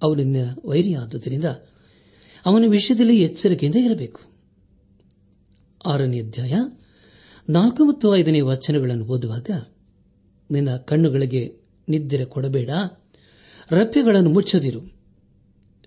ಅವನಿಂದ 0.03 0.37
ವೈರಿಯಾದುದರಿಂದ 0.65 1.45
ಅವನ 2.47 2.65
ವಿಷಯದಲ್ಲಿ 2.69 3.23
ಎಚ್ಚರಿಕೆಯಿಂದ 3.23 3.77
ಇರಬೇಕು. 3.77 4.21
ಆರನೇ 5.87 6.21
ಅಧ್ಯಾಯ 6.21 6.55
ನಾಲ್ಕು 7.51 7.85
ಮತ್ತು 7.85 8.17
ಐದನೇ 8.17 8.41
ವಚನಗಳನ್ನು 8.41 9.05
ಓದುವಾಗ, 9.05 9.51
ನಿನ್ನ 10.51 10.77
ಕಣ್ಣುಗಳಿಗೆ 10.77 11.61
ನಿದ್ರೆ 11.89 12.25
ಕೊಡಬೇಡ, 12.25 12.71
ರಪ್ಪೆಗಳನ್ನು 13.71 14.31
ಮುಚ್ಚದಿರು. 14.31 14.81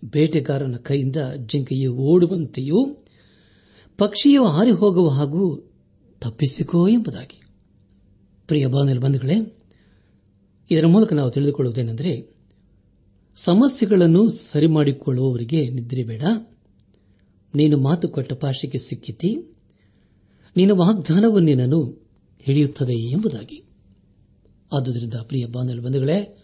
ಬೇಟೆಗಾರನ 0.05 0.75
ಕೈಯಿಂದ 0.75 1.15
ಜಿಂಕೆಯು 1.47 1.93
ಓಡುವಂತೆಯೂ, 1.93 3.05
ಪಕ್ಷಿಯು 3.97 4.45
ಹಾರಿ 4.45 4.71
ಹೋಗುವ 4.71 5.09
ಹಾಗೂ 5.09 5.71
ತಪ್ಪಿಸಿಕೋ 6.21 6.87
ಎಂಬುದಾಗಿ. 6.87 7.41
ಪ್ರಿಯ 8.47 8.67
ಬಂಧುಗಳೇ, 8.67 9.57
ಇದರ 10.71 10.85
ಮೂಲಕ 10.85 11.13
ನಾವು 11.13 11.31
ತಿಳಿದುಕೊಳ್ಳುವುದೇನೆಂದರೆ, 11.31 12.35
ಸಮಸ್ಯೆಗಳನ್ನು 13.35 14.29
ಸರಿ 14.29 14.67
ಮಾಡಿಕೊಳ್ಳುವವರಿಗೆ 14.67 15.69
ನಿದ್ರೆ 15.69 16.03
ಬೇಡ. 16.03 16.21
ನೀನು 17.55 17.77
ಮಾತು 17.77 18.09
ಕೊಟ್ಟ 18.09 18.33
ಪಾಶಕ್ಕೆ 18.33 18.79
ಸಿಕ್ಕಿತಿ. 18.79 19.52
ನಿನ್ನ 20.57 20.71
ವಾಗ್ದಾನವು 20.71 21.39
ನಿನ್ನನ್ನು 21.39 22.07
ಹಿಡಿಯುತ್ತದೆ 22.39 22.93
ಎಂಬುದಾಗಿ. 22.93 23.63
ಆದುದರಿಂದ 24.73 25.13
ಪ್ರಿಯ 25.13 25.45
ಬಂಧುಗಳೇ, 25.45 26.43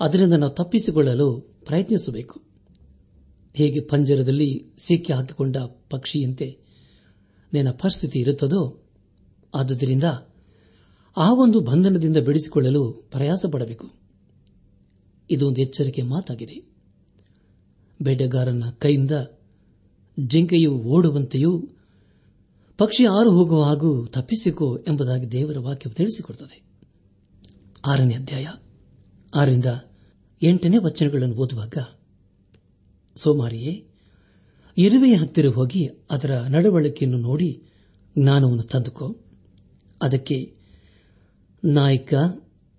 ಅದರಿಂದ 0.00 0.32
ನಾವು 0.32 0.54
ತಪ್ಪಿಸಿಕೊಳ್ಳಲು 0.54 1.40
ಪ್ರಯತ್ನಿಸಬೇಕು. 1.66 2.42
ಹೇಗೆ 3.54 3.80
ಪಂಜರದಲ್ಲಿ 3.80 4.64
ಸಿಕ್ಕಿ 4.78 5.12
ಹಾಕಿಕೊಂಡ 5.12 5.56
ಪಕ್ಷಿಯಂತೆ 5.90 6.58
ನಿನ್ನ 7.52 7.70
ಪರಿಸ್ಥಿತಿ 7.70 8.18
ಇರುತ್ತದೋ, 8.18 8.82
ಆದುದರಿಂದ 9.54 10.04
ಆ 11.16 11.32
ಒಂದು 11.32 11.60
ಬಂಧನದಿಂದ 11.60 12.16
ಬಿಡಿಸಿಕೊಳ್ಳಲು 12.16 12.92
ಪ್ರಯಾಸ 12.92 13.46
ಪಡಬೇಕು 13.52 13.90
ಇದೊಂದು 15.30 15.60
ಎಚ್ಚರಿಕೆ 15.60 16.02
ಮಾತಾಗಿದೆ. 16.02 16.70
ಬೇಟೆಗಾರನ 18.02 18.62
ಕೈಯಿಂದ 18.78 19.10
ಜಿಂಕೆಯು 20.26 20.72
ಓಡುವಂತೆಯೂ 20.72 21.68
ಪಕ್ಷಿ 22.80 23.06
ಆರು 23.06 23.30
ಹೋಗುವ 23.30 23.62
ಹಾಗೂ 23.62 24.06
ತಪ್ಪಿಸಿಕೋ 24.06 24.78
ಎಂಬುದಾಗಿ 24.88 25.32
ದೇವರ 25.32 25.58
ವಾಕ್ಯವು 25.58 25.94
ತಿಳಿಸಿಕೊಡುತ್ತದೆ. 25.94 26.62
ಆರನೇ 27.84 28.14
ಅಧ್ಯಾಯ, 28.14 28.46
ಆರರಿಂದ 29.34 29.64
ಎಂಟನೇ 30.42 30.76
ವಚನಗಳನ್ನು 30.78 31.34
ಓದುವಾಗ, 31.34 31.74
ಸೋಮಾರಿಯೇ, 33.16 33.86
ಇರುವೆಯ 34.78 35.14
ಹತ್ತಿರ 35.14 35.46
ಹೋಗಿ 35.46 35.90
ಅದರ 36.10 36.40
ನಡವಳಿಕೆಯನ್ನು 36.40 37.18
ನೋಡಿ 37.18 37.62
ಜ್ಞಾನವನ್ನು 38.18 38.62
ತಂದುಕೋ. 38.62 39.16
ಅದಕ್ಕೆ, 40.02 40.54
ನಾಯಕ, 41.64 42.14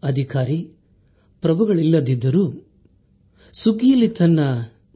ಅಧಿಕಾರಿ, 0.03 0.72
ಪ್ರಭುಗಳಿಲ್ಲದಿದ್ದರೂ 1.41 2.53
ಸುಗ್ಗಿಯಲ್ಲಿ 3.53 4.08
ತನ್ನ 4.08 4.39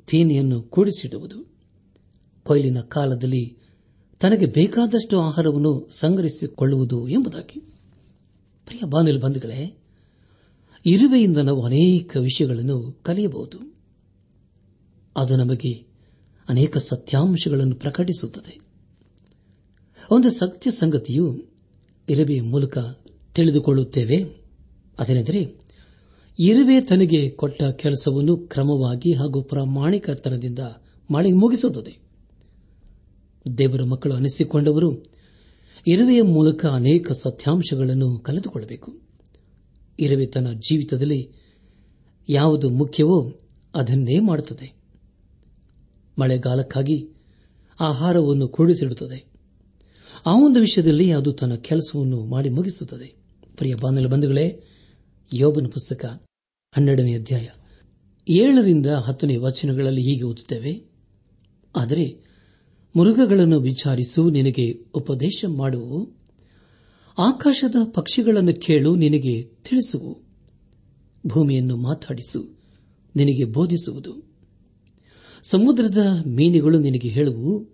ತೇನೆಯನ್ನು 0.08 0.62
ಕೂಡಿಸಿಡುವುದು. 0.62 1.54
ಕೊಯ್ಲಿನ 2.44 2.82
ಕಾಲದಲ್ಲಿ 2.82 3.65
ತನಗೆ 4.20 4.46
ಬೇಕಾದಷ್ಟು 4.46 5.20
ಆಹಾರವನ್ನು 5.20 5.90
ಸಂಗ್ರಹಿಸಿಕೊಳ್ಳುವುದು 5.92 7.08
ಎಂಬುದಾಗಿ. 7.08 7.60
ಪ್ರಿಯ 8.66 8.80
ಬಾನಿಲ್ 8.86 9.22
ಬಂಧುಗಳೇ, 9.22 9.78
ಇರುವೆಯಿಂದ 10.86 11.38
ನಾವು 11.38 11.66
ಅನೇಕ 11.66 12.18
ವಿಷಯಗಳನ್ನು 12.18 13.00
ಕಲಿಯಬಹುದು. 13.04 13.58
ಅದು 15.18 15.36
ನಮಗೆ 15.36 15.74
ಅನೇಕ 16.50 16.78
ಸತ್ಯಾಂಶಗಳನ್ನು 16.78 17.76
ಪ್ರಕಟಿಸುತ್ತದೆ. 17.76 18.60
ಒಂದು 20.12 20.32
ಸತ್ಯ 20.32 20.72
ಸಂಗತಿಯು 20.72 21.44
ಇರುವೆಯ 22.10 22.42
ಮೂಲಕ 22.42 22.78
ತಿಳಿದುಕೊಳ್ಳುತ್ತೇವೆ. 23.36 24.24
ಅದೇನೆಂದರೆ, 25.00 25.66
ಇರುವೆ 26.40 26.82
ತನಗೆ 26.82 27.30
ಕೊಟ್ಟ 27.30 27.64
ಕೆಲಸವನ್ನು 27.64 28.38
ಕ್ರಮವಾಗಿ 28.38 29.14
ಹಾಗೂ 29.14 29.44
ಪ್ರಾಮಾಣಿಕತನದಿಂದ 29.44 30.60
ಮಾಡಿ 31.12 31.32
ಮುಗಿಸುತ್ತದೆ. 31.32 32.05
ದೇವರ 33.58 33.84
ಮಕ್ಕಳು 33.84 34.14
ಅನಿಸಿಕೊಂಡವರು 34.16 35.16
ಇರುವೆಯ 35.88 36.22
ಮೂಲಕ 36.22 36.66
ಅನೇಕ 36.66 37.12
ಸತ್ಯಾಂಶಗಳನ್ನು 37.12 38.20
ಕಲಿತುಕೊಳ್ಳಬೇಕು 38.20 39.02
ಇರುವೆ 40.00 40.26
ತನ್ನ 40.26 40.54
ಜೀವಿತದಲ್ಲಿ 40.54 41.32
ಯಾವುದು 42.30 42.70
ಮುಖ್ಯವೋ 42.70 43.32
ಅದನ್ನೇ 43.76 44.20
ಮಾಡುತ್ತದೆ. 44.20 44.74
ಮಳೆಗಾಲಕ್ಕಾಗಿ 46.20 47.10
ಆಹಾರವನ್ನು 47.80 48.48
ಕೂಡಿಸಿಡುತ್ತದೆ. 48.48 49.26
ಆ 50.26 50.46
ಒಂದು 50.46 50.60
ವಿಷಯದಲ್ಲಿ 50.60 51.12
ಅದು 51.12 51.32
ತನ್ನ 51.32 51.56
ಕೆಲಸವನ್ನು 51.56 52.26
ಮಾಡಿ 52.26 52.50
ಮುಗಿಸುತ್ತದೆ. 52.50 53.16
ಪ್ರಿಯ 53.58 53.76
ಬಾನಲು 53.76 54.10
ಬಂಧುಗಳೇ, 54.10 54.64
ಯೋಬನ 55.34 55.66
ಪುಸ್ತಕ 55.68 56.06
ಹನ್ನೆರಡನೇ 56.72 57.16
ಅಧ್ಯಾಯ 57.16 57.48
ಏಳರಿಂದ 58.30 58.86
ಹತ್ತನೇ 58.86 59.36
ವಚನಗಳಲ್ಲಿ 59.36 60.02
ಹೀಗೆ 60.02 60.24
ಓದುತ್ತೇವೆ. 60.24 60.84
ಆದರೆ 61.76 62.35
ಮೃಗಗಳನ್ನು 62.98 63.60
ವಿಚಾರಿಸು, 63.60 64.30
ನಿನಗೆ 64.30 64.86
ಉಪದೇಶ 64.94 65.46
ಮಾಡುವು 65.58 66.12
ಆಕಾಶದ 67.18 67.76
ಪಕ್ಷಿಗಳನ್ನು 67.94 68.62
ಕೇಳು, 68.62 68.96
ನಿನಗೆ 68.96 69.44
ತಿಳಿಸುವು 69.44 70.22
ಭೂಮಿಯನ್ನು 71.28 71.78
ಮಾತಾಡಿಸು, 71.78 72.60
ನಿನಗೆ 73.16 73.46
ಬೋಧಿಸುವುದು. 73.46 74.34
ಸಮುದ್ರದ 75.44 76.24
ಮೀನುಗಳು 76.28 76.80
ನಿನಗೆ 76.80 77.08
ಹೇಳುವು, 77.08 77.70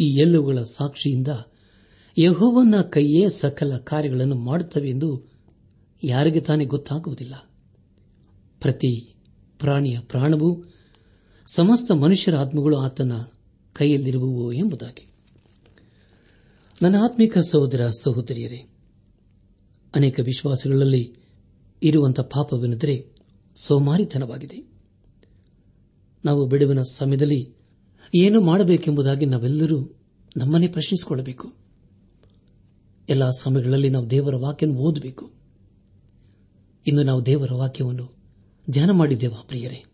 ಈ 0.00 0.04
ಎಲ್ಲವುಗಳ 0.04 0.58
ಸಾಕ್ಷಿಯಿಂದ 0.62 1.28
ಯಹೋವನ 2.18 2.80
ಕೈಯೇ 2.80 3.28
ಸಕಲ 3.28 3.76
ಕಾರ್ಯಗಳನ್ನು 3.76 4.34
ಮಾಡುತ್ತವೆ 4.34 4.90
ಎಂದು 4.90 5.34
ಯಾರಿಗೆ 6.04 6.40
ತಾನೇ 6.40 6.64
ಗೊತ್ತಾಗುವುದಿಲ್ಲ. 6.64 7.34
ಪ್ರತಿ 8.60 9.14
ಪ್ರಾಣಿಯ 9.58 9.98
ಪ್ರಾಣವು, 10.00 10.64
ಸಮಸ್ತ 11.46 11.90
ಮನುಷ್ಯರ 11.90 12.36
ಆತ್ಮಗಳು 12.36 12.76
ಆತನ 12.76 13.12
ಕೈಯಲ್ಲಿರುವವು 13.74 14.52
ಎಂಬುದಾಗಿ. 14.52 15.06
ನನ್ನ 16.82 16.96
ಆತ್ಮಿಕ 17.04 17.38
ಸಹೋದರ 17.38 17.90
ಸಹೋದರಿಯರೇ, 17.90 18.56
ಅನೇಕ 19.94 20.20
ವಿಶ್ವಾಸಗಳಲ್ಲಿ 20.20 21.14
ಇರುವಂತಹ 21.82 22.22
ಪಾಪವೆನೆಂದರೆ 22.22 23.10
ಸೋಮಾರಿತನವಾಗಿದೆ. 23.56 24.74
ನಾವು 26.24 26.46
ಬಿಡುವಿನ 26.46 26.82
ಸಮಯದಲ್ಲಿ 26.82 27.54
ಏನು 28.14 28.40
ಮಾಡಬೇಕೆಂಬುದಾಗಿ 28.40 29.26
ನಾವೆಲ್ಲರೂ 29.26 29.80
ನಮ್ಮನ್ನೇ 30.36 30.68
ಪ್ರಶ್ನಿಸಿಕೊಳ್ಳಬೇಕು. 30.68 31.52
ಎಲ್ಲ 33.08 33.30
ಸಮಯಗಳಲ್ಲಿ 33.30 33.88
ನಾವು 33.88 34.10
ದೇವರ 34.10 34.36
ವಾಕ್ಯವನ್ನು 34.36 34.80
ಓದಬೇಕು. 34.80 35.32
ಇಂದು 36.86 37.02
ನಾವು 37.02 37.26
ದೇವರ 37.26 37.52
ವಾಕ್ಯವನ್ನು 37.52 38.14
ಧ್ಯಾನ 38.70 38.90
ಮಾಡಿದ್ದೇವಾ 38.90 39.42
ಪ್ರಿಯರೇ? 39.42 39.84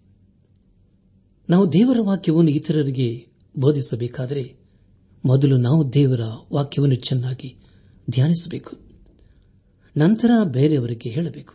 ನಾವು 1.51 1.73
ದೇವರ 1.73 1.97
ವಾಕ್ಯವನ್ನು 2.01 2.51
ಇತರರಿಗೆ 2.51 3.30
ಬೋಧಿಸಬೇಕಾದರೆ 3.59 4.57
ಮೊದಲು 5.25 5.57
ನಾವು 5.57 5.93
ದೇವರ 5.93 6.21
ವಾಕ್ಯವನ್ನು 6.53 6.95
ಚೆನ್ನಾಗಿ 6.95 7.57
ಧ್ಯಾನಿಸಬೇಕು. 8.11 8.77
ನಂತರ 9.97 10.31
ಬೇರೆಯವರಿಗೆ 10.45 11.11
ಹೇಳಬೇಕು. 11.11 11.55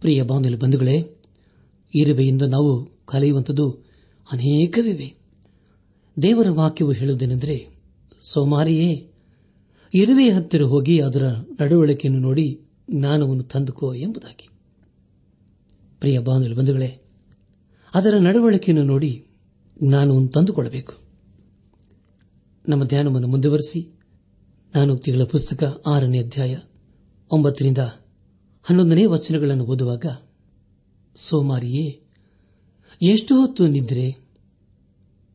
ಪ್ರಿಯ 0.00 0.22
ಬಾಂಧವ್ಯ 0.22 0.56
ಬಂಧುಗಳೇ 0.56 1.16
ಇರುವೆಯಿಂದ 1.94 2.42
ನಾವು 2.42 2.88
ಕಲಿಯುವಂಥದ್ದು 3.06 3.70
ಅನೇಕವಿವೆ. 4.32 5.14
ದೇವರ 6.22 6.50
ವಾಕ್ಯವು 6.50 6.92
ಹೇಳುವುದೇನೆಂದರೆ, 6.92 7.68
ಸೋಮಾರಿಯೇ, 8.22 9.10
ಇರುವೆ 9.94 10.28
ಹತ್ತಿರ 10.30 10.62
ಹೋಗಿ 10.62 11.00
ಅದರ 11.00 11.26
ನಡವಳಿಕೆಯನ್ನು 11.60 12.20
ನೋಡಿ 12.20 12.60
ಜ್ಞಾನವನ್ನು 12.90 13.42
ತಂದುಕೋ 13.42 13.94
ಎಂಬುದಾಗಿ. 13.94 14.48
ಪ್ರಿಯ 16.00 16.18
ಬಾಂಧವ್ಯ 16.18 16.54
ಬಂಧುಗಳೇ, 16.54 17.02
ಅದರ 17.94 18.14
ನಡವಳಿಕೆಯನ್ನು 18.18 18.84
ನೋಡಿ 18.84 19.26
ಜ್ಞಾನವನ್ನು 19.82 20.28
ತಂದುಕೊಳ್ಳಬೇಕು 20.28 20.92
ನಮ್ಮ 22.68 22.84
ಧ್ಯಾನವನ್ನು 22.84 23.28
ಮುಂದುವರೆಸಿ 23.28 24.00
ನಾನೋಕ್ತಿಗಳ 24.74 25.24
ಪುಸ್ತಕ 25.24 25.82
ಆರನೇ 25.86 26.18
ಅಧ್ಯಾಯ 26.18 26.56
ಒಂಬತ್ತರಿಂದ 27.30 27.78
ಹನ್ನೊಂದನೇ 28.62 29.04
ವಚನಗಳನ್ನು 29.04 29.64
ಓದುವಾಗ, 29.64 30.06
ಸೋಮಾರಿಯೇ, 31.16 32.02
ಎಷ್ಟು 33.02 33.40
ಹೊತ್ತು 33.40 33.66
ನಿದ್ರೆ, 33.66 34.16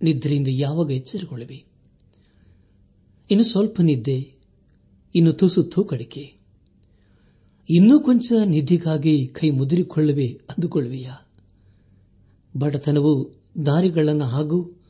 ನಿದ್ರೆಯಿಂದ 0.02 0.48
ಯಾವಾಗ 0.52 0.92
ಎಚ್ಚರಗೊಳ್ಳವೆ 0.92 1.66
ಇನ್ನು 3.32 3.44
ಸ್ವಲ್ಪ 3.44 3.82
ನಿದ್ದೆ, 3.82 4.36
ಇನ್ನು 5.16 5.34
ತುಸು 5.34 5.64
ತೂಕಡಿಕೆ. 5.64 6.34
ಇನ್ನೂ 7.70 8.00
ಕೊಂಚ 8.00 8.32
ನಿದ್ದೆಗಾಗಿ 8.46 9.28
ಕೈ 9.28 9.50
ಮುದುರಿಕೊಳ್ಳುವೆ 9.50 10.28
ಅಂದುಕೊಳ್ಳುವೆಯಾ? 10.28 11.28
ಬಡತನವು 12.58 13.45
ದಾರಿಗಳನ್ನು 13.66 14.26
ಹಾಗೂ 14.26 14.82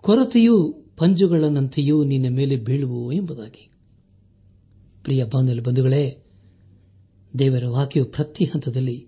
ಕೊರತೆಯೂ 0.00 0.72
ಪಂಜುಗಳನ್ನಂತೆಯೂ 0.96 2.04
ನಿನ್ನ 2.04 2.36
ಮೇಲೆ 2.36 2.56
ಬೀಳುವು 2.56 3.12
ಎಂಬುದಾಗಿ. 3.12 3.70
ಪ್ರಿಯ 5.02 5.24
ಬಾಂಧವ 5.24 5.62
ಬಂಧುಗಳೇ, 5.62 6.24
ದೇವರ 7.38 7.66
ವಾಕ್ಯವು 7.66 8.06
ಪ್ರತಿ 8.06 8.44
ಹಂತದಲ್ಲಿ 8.44 9.06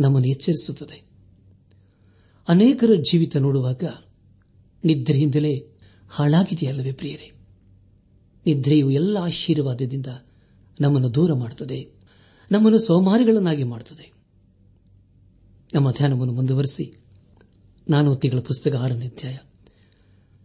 ನಮ್ಮನ್ನು 0.00 0.28
ಎಚ್ಚರಿಸುತ್ತದೆ. 0.28 1.04
ಅನೇಕರ 2.48 2.90
ಜೀವಿತ 3.12 3.36
ನೋಡುವಾಗ 3.36 3.82
ನಿದ್ರೆಯಿಂದಲೇ 4.84 5.78
ಹಾಳಾಗಿದೆಯಲ್ಲವೇ 6.08 6.92
ಪ್ರಿಯರೇ? 6.92 7.30
ನಿದ್ರೆಯು 8.46 8.90
ಎಲ್ಲ 8.90 9.16
ಆಶೀರ್ವಾದದಿಂದ 9.16 10.06
ನಮ್ಮನ್ನು 10.80 11.14
ದೂರ 11.14 11.32
ಮಾಡುತ್ತದೆ, 11.32 11.92
ನಮ್ಮನ್ನು 12.52 12.78
ಸೋಮಾರಿಗಳನ್ನಾಗಿ 12.78 13.64
ಮಾಡುತ್ತದೆ. 13.64 14.12
ನಮ್ಮ 15.74 15.90
ಧ್ಯಾನವನ್ನು 15.90 16.32
ಮುಂದುವರೆಸಿ 16.32 17.03
ನಾನು 17.88 18.16
ತಿಂಗಳ 18.16 18.40
ಪುಸ್ತಕ 18.40 18.74
ಆರನೇ 18.74 19.06
ಅಧ್ಯಾಯ. 19.06 19.36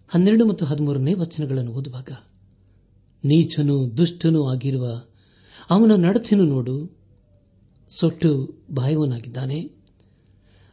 ಹನ್ನೆರಡು 0.08 0.46
ಮತ್ತು 0.46 0.66
ಹದಿಮೂರನೇ 0.66 1.14
ವಚನಗಳನ್ನು 1.14 1.72
ಓದುವಾಗ, 1.72 2.10
ನೀಚನು 3.26 3.98
ದುಷ್ಟನೂ 3.98 4.48
ಆಗಿರುವ 4.48 5.02
ಅವನ 5.70 5.92
ನಡತೆಯನ್ನು 5.96 6.50
ನೋಡು. 6.50 6.98
ಸೊಟ್ಟು 7.90 8.56
ಬಾಯವನಾಗಿದ್ದಾನೆ, 8.72 9.70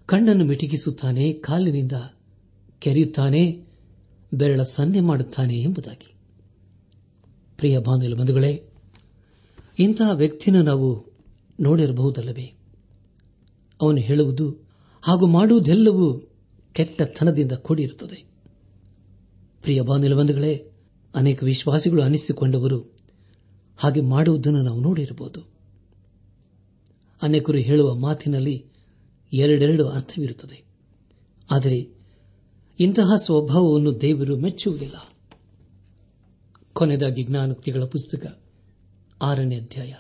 ಕಣ್ಣನ್ನು 0.07 0.45
ಮಿಟಿಗಿಸುತ್ತಾನೆ 0.45 1.33
ಕಾಲಿನಿಂದ 1.33 1.93
ಕೆರೆಯುತ್ತಾನೆ, 2.79 3.67
ಬೆರಳ 4.35 4.63
ಸನ್ನೆ 4.63 5.01
ಮಾಡುತ್ತಾನೆ 5.01 5.55
ಎಂಬುದಾಗಿ. 5.55 6.15
ಪ್ರಿಯ 7.57 7.79
ಬಾಂಧವ 7.79 8.15
ಬಂಧುಗಳೇ, 8.15 8.71
ಇಂತಹ 9.79 10.11
ವ್ಯಕ್ತಿಯನ್ನು 10.11 10.65
ನಾವು 10.65 11.13
ನೋಡಿರಬಹುದಲ್ಲವೇ? 11.61 12.55
ಅವನು 13.81 13.99
ಹೇಳುವುದು 13.99 14.69
ಹಾಗೂ 15.03 15.27
ಮಾಡುವುದೆಲ್ಲವೂ 15.27 16.33
ಕೆಟ್ಟತನದಿಂದ 16.77 17.53
ಕೂಡಿರುತ್ತದೆ. 17.53 18.25
ಪ್ರಿಯ 19.63 19.81
ಬಾನಿಲಬಂಧುಗಳೇ 19.81 20.55
ಬಂಧುಗಳೇ 20.55 20.77
ಅನೇಕ 21.15 21.43
ವಿಶ್ವಾಸಿಗಳು 21.43 22.03
ಅನಿಸಿಕೊಂಡವರು 22.03 22.81
ಹಾಗೆ 23.77 24.01
ಮಾಡುವುದನ್ನು 24.01 24.63
ನಾವು 24.63 24.81
ನೋಡಿರಬಹುದು. 24.81 25.41
ಅನೇಕರು 27.23 27.59
ಹೇಳುವ 27.59 27.95
ಮಾತಿನಲ್ಲಿ 27.95 28.67
ಎರಡೆರಡು 29.33 29.89
ಅರ್ಥವಿರುತ್ತದೆ. 29.89 30.65
ಆದರೆ 31.51 31.89
ಇಂತಹ 32.81 33.17
ಸ್ವಭಾವವನ್ನು 33.17 34.01
ದೇವರು 34.01 34.37
ಮೆಚ್ಚುವುದಿಲ್ಲ. 34.37 35.13
ಕೊನೆಯದಾಗಿ 36.73 37.25
ಜ್ಞಾನೋಕ್ತಿಗಳ 37.25 37.85
ಪುಸ್ತಕ, 37.85 38.39
ಆರನೇ 39.23 39.57
ಅಧ್ಯಾಯ 39.57 39.95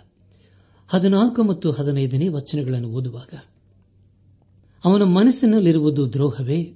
ಹದಿನಾಲ್ಕು 0.88 1.42
ಮತ್ತು 1.42 1.70
ಹದಿನೈದನೇ 1.70 2.28
ವಚನಗಳನ್ನು 2.28 2.88
ಓದುವಾಗ 2.88 3.34
ಅವನ 4.86 5.02
ಮನಸ್ಸಿನಲ್ಲಿರುವುದು 5.02 6.12
ದ್ರೋಹವೇ? 6.12 6.74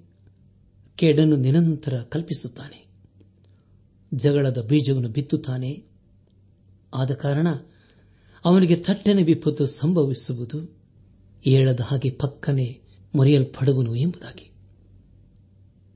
ಕೇಡನ್ನು 0.96 1.36
ನಿರಂತರ 1.36 1.98
ಕಲ್ಪಿಸುತ್ತಾನೆ. 1.98 2.86
ಜಗಳದ 4.14 4.62
ಬೀಜವನ್ನು 4.62 5.08
ಬಿತ್ತುತ್ತಾನೆ. 5.08 5.84
ಆದ 6.94 7.10
ಕಾರಣ 7.10 7.46
ಅವನಿಗೆ 8.44 8.76
ಥಟ್ಟನೆ 8.76 9.22
ವಿಪತ್ತು 9.22 9.66
ಸಂಭವಿಸುವುದು 9.66 10.76
ಏಳದ 11.46 11.80
ಹಾಗೆ 11.80 12.10
ಪಕ್ಕನೆ 12.10 12.80
ಮೊರೆಯಲ್ಪಡುವನು 13.14 13.94
ಎಂಬುದಾಗಿ. 13.94 14.50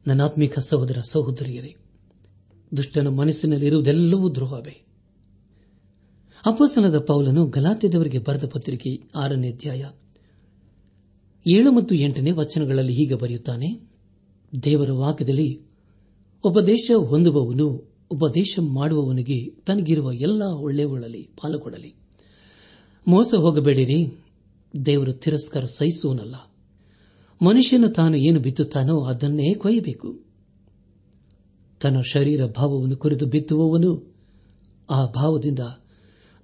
ನನ್ನಾತ್ಮಿಕ 0.06 0.58
ಸಹೋದರ 0.58 0.98
ಸಹೋದರಿಯರೇ, 1.00 1.76
ದುಷ್ಟನ 2.76 3.08
ಮನಸ್ಸಿನಲ್ಲಿರುವುದೆಲ್ಲವೂ 3.08 4.34
ದ್ರೋಹವೇ? 4.34 4.86
ಅಪ್ಪಸನದ 6.46 6.98
ಪೌಲನು 6.98 7.46
ಗಲಾತ್ಯದವರಿಗೆ 7.46 8.18
ಬರೆದ 8.18 8.44
ಪತ್ರಿಕೆ 8.46 9.02
ಆರನೇ 9.14 9.50
ಅಧ್ಯಾಯ 9.52 9.84
ಏಳು 11.46 11.72
ಮತ್ತು 11.72 11.94
ಎಂಟನೇ 11.94 12.30
ವಚನಗಳಲ್ಲಿ 12.30 12.94
ಹೀಗೆ 12.94 13.14
ಬರೆಯುತ್ತಾನೆ, 13.14 13.90
ದೇವರ 14.64 14.92
ವಾಕ್ಯದಲ್ಲಿ, 14.92 15.60
ಉಪದೇಶ 16.44 16.90
ಹೊಂದುವವನು 16.96 17.94
ಉಪದೇಶ 18.10 18.58
ಮಾಡುವವನಿಗೆ 18.74 19.50
ತನಗಿರುವ 19.50 20.12
ಎಲ್ಲಾ 20.12 20.46
ಒಳ್ಳೆಯವುಗಳಲ್ಲಿ 20.46 21.22
ಪಾಲುಕೊಡಲಿ. 21.22 21.94
ಮೋಸ 23.08 23.34
ಹೋಗಬೇಡಿರಿ, 23.34 24.24
ದೇವರು 24.86 25.12
ತಿರಸ್ಕಾರ 25.12 25.64
ಸಹಿಸುವನಲ್ಲ. 25.64 26.34
ಮನುಷ್ಯನು 27.44 27.88
ತಾನು 27.88 28.16
ಏನು 28.16 28.40
ಬಿತ್ತುತ್ತಾನೋ 28.40 29.00
ಅದನ್ನೇ 29.00 29.54
ಕೊಯ್ಯಬೇಕು. 29.54 30.20
ತನ್ನ 31.80 32.00
ಶರೀರ 32.00 32.46
ಭಾವವನ್ನು 32.46 32.96
ಕುರಿತು 32.96 33.26
ಬಿತ್ತುವವನು, 33.26 34.14
ಆ 34.90 35.06
ಭಾವದಿಂದ 35.06 35.58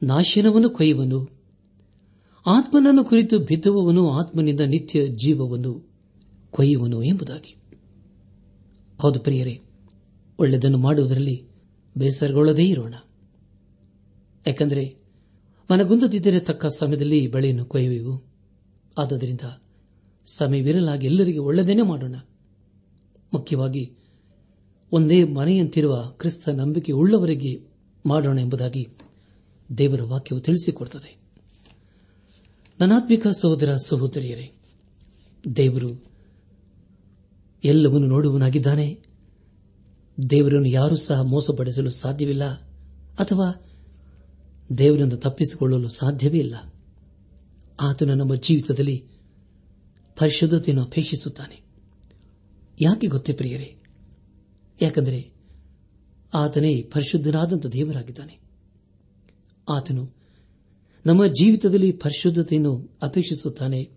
ನಾಶನವನ್ನು 0.02 0.70
ಕೊಯ್ಯುವನು. 0.70 1.39
ಆತ್ಮನನ್ನು 2.46 3.04
ಕುರಿತು 3.04 3.38
ಬಿದ್ದುವವನು 3.38 4.10
ಆತ್ಮನಿಂದ 4.10 4.60
ನಿತ್ಯ 4.60 5.06
ಜೀವವನ್ನು 5.06 5.90
ಕೊಯ್ಯುವನು 6.50 7.02
ಎಂಬುದಾಗಿ. 7.02 7.56
ಹೌದು 8.98 9.20
ಪ್ರಿಯರೇ, 9.20 9.60
ಒಳ್ಳೆಯದನ್ನು 10.38 10.78
ಮಾಡುವುದರಲ್ಲಿ 10.78 11.48
ಬೇಸರಗೊಳ್ಳದೇ 11.98 12.64
ಇರೋಣ. 12.64 12.94
ಯಾಕೆಂದರೆ 14.46 14.96
ಮನಗುಂದದಿದ್ದರೆ 15.70 16.40
ತಕ್ಕ 16.40 16.66
ಸಮಯದಲ್ಲಿ 16.66 17.26
ಬೆಳೆಯನ್ನು 17.26 17.64
ಕೊಯ್ಯುವೆವು. 17.64 18.22
ಆದ್ದರಿಂದ 18.98 19.40
ಸಮಯವಿರಲಾಗಿ 20.26 21.06
ಎಲ್ಲರಿಗೆ 21.06 21.38
ಒಳ್ಳೆಯದೇನೆ 21.38 21.82
ಮಾಡೋಣ. 21.82 22.14
ಮುಖ್ಯವಾಗಿ 23.34 23.96
ಒಂದೇ 24.92 25.24
ಮನೆಯಂತಿರುವ 25.24 25.96
ಕ್ರಿಸ್ತ 26.02 26.48
ನಂಬಿಕೆ 26.48 26.92
ಉಳ್ಳವರಿಗೆ 26.92 27.68
ಮಾಡೋಣ 28.06 28.38
ಎಂಬುದಾಗಿ 28.38 28.86
ದೇವರ 29.78 30.02
ವಾಕ್ಯವು 30.02 30.40
ತಿಳಿಸಿಕೊಡುತ್ತದೆ. 30.40 31.19
ನನಾತ್ಮಿಕ 32.80 33.26
ಸಹೋದರ 33.26 33.76
ಸಹೋದರಿಯರೇ, 33.76 34.52
ದೇವರು 35.56 36.04
ಎಲ್ಲವನ್ನು 37.64 38.06
ನೋಡುವನಾಗಿದ್ದಾನೆ 38.06 38.98
ದೇವರನ್ನು 40.30 40.68
ಯಾರೂ 40.68 40.96
ಸಹ 40.96 41.20
ಮೋಸಪಡಿಸಲು 41.20 41.90
ಸಾಧ್ಯವಿಲ್ಲ, 41.90 42.44
ಅಥವಾ 43.18 43.64
ದೇವರನ್ನು 44.78 45.16
ತಪ್ಪಿಸಿಕೊಳ್ಳಲು 45.16 45.88
ಸಾಧ್ಯವೇ 45.88 46.38
ಇಲ್ಲ. 46.38 46.74
ಆತನು 47.80 48.14
ನಮ್ಮ 48.14 48.34
ಜೀವಿತದಲ್ಲಿ 48.34 49.04
ಪರಿಶುದ್ಧತೆಯನ್ನು 50.18 50.84
ಅಪೇಕ್ಷಿಸುತ್ತಾನೆ. 50.84 51.62
ಯಾಕೆ 52.80 53.06
ಗೊತ್ತೇ 53.06 53.32
ಪ್ರಿಯರೇ? 53.32 53.76
ಯಾಕಂದರೆ 54.82 55.30
ಆತನೇ 56.34 56.82
ಪರಿಶುದ್ಧನಾದಂಥ 56.82 57.66
ದೇವರಾಗಿದ್ದಾನೆ. 57.66 58.38
ಆತನು 59.68 60.19
ನಮ್ಮ 61.06 61.26
ಜೀವಿತದಲ್ಲಿ 61.26 61.92
ಪರಿಶುದ್ಧತೆಯನ್ನು 61.92 62.98
ಅಪೇಕ್ಷಿಸುತ್ತಾನೆ 63.02 63.90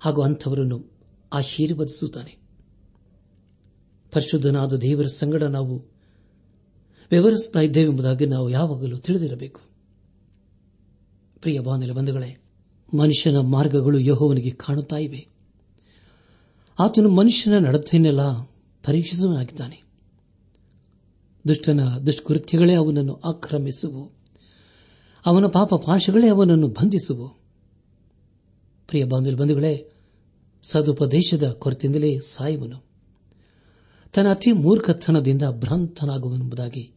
ಹಾಗೂ 0.00 0.22
ಅಂಥವರನ್ನು 0.22 0.90
ಆಶೀರ್ವದಿಸುತ್ತಾನೆ. 1.32 2.38
ಪರಿಶುದ್ಧನಾದ 4.12 4.72
ದೇವರ 4.72 5.06
ಸಂಗಡ 5.06 5.42
ನಾವು 5.42 5.76
ವ್ಯವಹರಿಸುತ್ತಾ 7.10 7.60
ಇದ್ದೇವೆಂಬುದಾಗಿ 7.60 8.26
ನಾವು 8.26 8.50
ಯಾವಾಗಲೂ 8.50 8.96
ತಿಳಿದಿರಬೇಕು. 8.96 9.60
ಪ್ರಿಯ 11.40 11.60
ಬಾಂಧವ 11.60 11.94
ಬಂಧುಗಳೇ, 11.94 12.42
ಮನುಷ್ಯನ 12.98 13.38
ಮಾರ್ಗಗಳು 13.38 13.98
ಯಹೋವನಿಗೆ 13.98 14.50
ಕಾಣುತ್ತಾ 14.50 14.96
ಇವೆ. 14.96 15.26
ಆತನು 16.78 17.10
ಮನುಷ್ಯನ 17.10 17.58
ನಡತೆಯನ್ನೆಲ್ಲ 17.58 18.40
ಪರೀಕ್ಷಿಸುವನಾಗಿದ್ದಾನೆ 18.84 19.82
ದುಷ್ಟನ 21.48 21.80
ದುಷ್ಕೃತ್ಯಗಳೇ 22.06 22.74
ಅವನನ್ನು 22.74 23.14
ಆಕ್ರಮಿಸುವು. 23.14 24.19
ಅವನ 25.26 25.46
ಪಾಪ 25.46 25.74
ಪಾಶಗಳೇ 25.74 26.28
ಅವನನ್ನು 26.28 26.68
ಬಂಧಿಸುವು. 26.68 27.28
ಪ್ರಿಯ 28.86 29.04
ಬಾಂಧವ 29.04 29.36
ಬಂಧುಗಳೇ, 29.36 29.92
ಸದುಪದೇಶದ 30.62 31.50
ಕೊರತೆಯಿಂದಲೇ 31.50 32.18
ಸಾಯುವನು. 32.18 32.84
ತನ್ನ 34.14 34.30
ಅತಿ 34.30 34.52
ಮೂರ್ಖತನದಿಂದ 34.52 35.42
ಭ್ರಾಂತನಾಗುವನೆಂಬುದಾಗಿ 35.50 36.92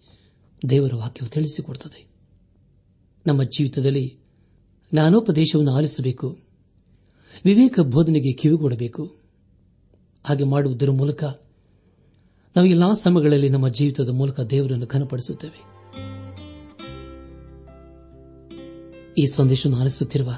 ದೇವರ 0.69 0.95
ವಾಕ್ಯವು 0.95 1.29
ತಿಳಿಸಿಕೊಡುತ್ತದೆ. 1.29 2.07
ನಮ್ಮ 3.27 3.43
ಜೀವಿತದಲ್ಲಿ 3.43 4.17
ಜ್ಞಾನೋಪದೇಶವನ್ನು 4.93 5.71
ಆಲಿಸಬೇಕು. 5.71 6.37
ವಿವೇಕ 7.45 7.79
ಬೋಧನೆಗೆ 7.79 8.33
ಕಿವಿಗೊಡಬೇಕು 8.33 9.15
ಹಾಗೆ 10.23 10.43
ಮಾಡುವುದರ 10.43 10.91
ಮೂಲಕ 10.91 11.23
ನಾವು 12.55 12.65
ಎಲ್ಲಾ 12.65 12.93
ಸಮಯಗಳಲ್ಲಿ 12.93 13.49
ನಮ್ಮ 13.49 13.69
ಜೀವಿತದ 13.69 14.09
ಮೂಲಕ 14.09 14.39
ದೇವರನ್ನು 14.39 14.85
ಘನಪಡಿಸುತ್ತೇವೆ. 14.85 15.72
ಈ 19.17 19.25
ಸಂದೇಶ 19.25 19.67
ಆಲಿಸುತ್ತಿರುವ 19.81 20.29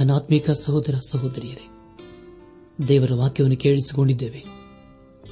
ನನ್ನ 0.00 0.12
ಆತ್ಮೀಕ 0.12 0.50
ಸಹೋದರ 0.50 0.94
ಸಹೋದರಿಯರೇ, 1.10 1.68
ದೇವರ 2.88 3.12
ವಾಕ್ಯವನ್ನು 3.12 3.56
ಕೇಳಿಸಿಕೊಂಡಿದ್ದೇವೆ. 3.56 4.44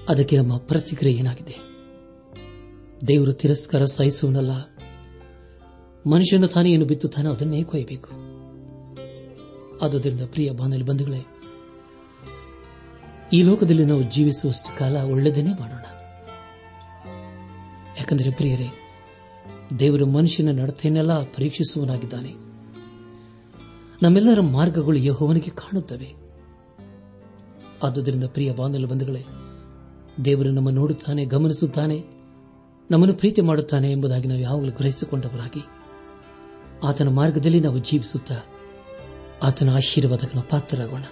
ಅದಕ್ಕೆ 0.08 0.36
ನಮ್ಮ 0.36 0.56
ಪ್ರತಿಕ್ರಿಯೆ 0.56 1.18
ಏನಾಗಿದೆ? 1.18 1.58
ದೇವರು 3.08 3.32
ತಿರಸ್ಕಾರ 3.32 3.84
ಸಹಿಸುವನಲ್ಲ 3.84 4.50
ಮನುಷ್ಯನ 6.10 6.46
ತಾನೇ 6.46 6.72
ಏನು 6.72 7.08
ತಾನ 7.08 7.30
ಅದನ್ನೇ 7.30 7.62
ಕೊಯ್ಯಬೇಕು. 7.62 8.08
ಆದ್ದರಿಂದ 9.78 10.20
ಪ್ರಿಯ 10.20 10.50
ಬಾನಲಿ 10.50 10.84
ಬಂಧುಗಳೇ, 10.84 11.26
ಈ 13.32 13.42
ಲೋಕದಲ್ಲಿ 13.42 13.84
ನಾವು 13.84 14.02
ಜೀವಿಸುವಷ್ಟು 14.02 14.78
ಕಾಲ 14.78 14.96
ಒಳ್ಳೆಯದನ್ನೇ 14.96 15.50
ಮಾಡೋಣ. 15.60 15.84
ಯಾಕಂದರೆ 17.98 18.30
ಪ್ರಿಯರೇ 18.30 18.81
ದೇವರು 19.78 20.06
ಮನುಷ್ಯನ 20.06 20.60
ನಡತೆಯನ್ನೆಲ್ಲ 20.60 21.22
ಪರೀಕ್ಷಿಸುವನಾಗಿದ್ದಾನೆ 21.22 22.34
ನಮ್ಮೆಲ್ಲರ 24.02 24.40
ಮಾರ್ಗಗಳು 24.40 24.96
ಯಹೋವನಿಗೆ 24.96 25.50
ಕಾಣುತ್ತವೆ. 25.50 26.14
ಆದುದರಿಂದ 27.82 28.24
ಪ್ರಿಯ 28.24 28.52
ಬಾಂಧವ 28.52 28.86
ಬಂಧುಗಳೇ, 28.86 29.24
ದೇವರು 30.24 30.50
ನಮ್ಮ 30.50 30.70
ನೋಡುತ್ತಾನೆ, 30.70 31.24
ಗಮನಿಸುತ್ತಾನೆ, 31.24 32.04
ನಮ್ಮನ್ನು 32.90 33.14
ಪ್ರೀತಿ 33.14 33.40
ಮಾಡುತ್ತಾನೆ 33.40 33.90
ಎಂಬುದಾಗಿ 33.90 34.28
ನಾವು 34.28 34.40
ಯಾವಾಗಲೂ 34.40 34.70
ಗ್ರಹಿಸಿಕೊಂಡವರಾಗಿ. 34.70 35.60
ಆತನ 36.84 37.08
ಮಾರ್ಗದಲ್ಲಿ 37.08 37.60
ನಾವು 37.60 37.78
ಜೀವಿಸುತ್ತಾ 37.78 38.34
ಆತನ 39.42 39.74
ಆಶೀರ್ವಾದಕನ 39.74 40.40
ಪಾತ್ರರಾಗೋಣ. 40.40 41.02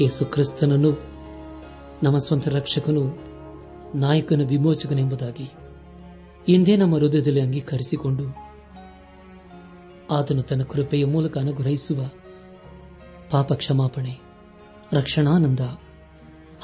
ಯೇಸು 0.00 0.24
ಕ್ರಿಸ್ತನನ್ನು 0.24 1.00
ನಮ್ಮ 2.02 2.18
ಸ್ವಂತ 2.18 2.48
ರಕ್ಷಕನು, 2.48 3.18
ನಾಯಕನ 3.98 4.40
ವಿಮೋಚಕನೆಂಬುದಾಗಿ 4.48 5.61
ಇಂದೇ 6.48 6.76
ನಮ್ಮ 6.76 6.96
ಹೃದಯದಲ್ಲಿ 6.96 7.40
ಅಂಗೀಕರಿಸಿಕೊಂಡು 7.40 8.24
ಆತನು 10.10 10.42
ತನ್ನ 10.42 10.62
ಕೃಪೆಯ 10.62 11.04
ಮೂಲಕ 11.04 11.38
ಅನುಗ್ರಹಿಸುವ 11.38 12.00
ಪಾಪ 13.30 13.52
ಕ್ಷಮಾಪಣೆ 13.52 14.20
ರಕ್ಷಣಾನಂದ 14.92 15.60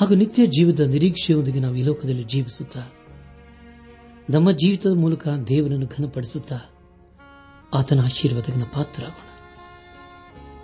ಹಾಗೂ 0.01 0.15
ನಿತ್ಯ 0.15 0.47
ಜೀವದ 0.47 0.81
ನಿರೀಕ್ಷೆಯೊಂದಿಗೆ 0.81 1.61
ನಾವು 1.61 1.75
ಈ 1.75 1.83
ಲೋಕದಲ್ಲಿ 1.83 2.25
ಜೀವಿಸುತ್ತಾ, 2.25 2.81
ನಮ್ಮ 4.31 4.51
ಜೀವಿತದ 4.51 4.91
ಮೂಲಕ 4.91 5.29
ದೇವರನ್ನು 5.29 5.87
ಘನಪಡಿಸುತ್ತಾ 5.87 6.57
ಆತನ 7.75 8.05
ಆಶೀರ್ವಾದಗಿನ 8.05 8.65
ಪಾತ್ರರಾಗೋಣ. 8.65 9.29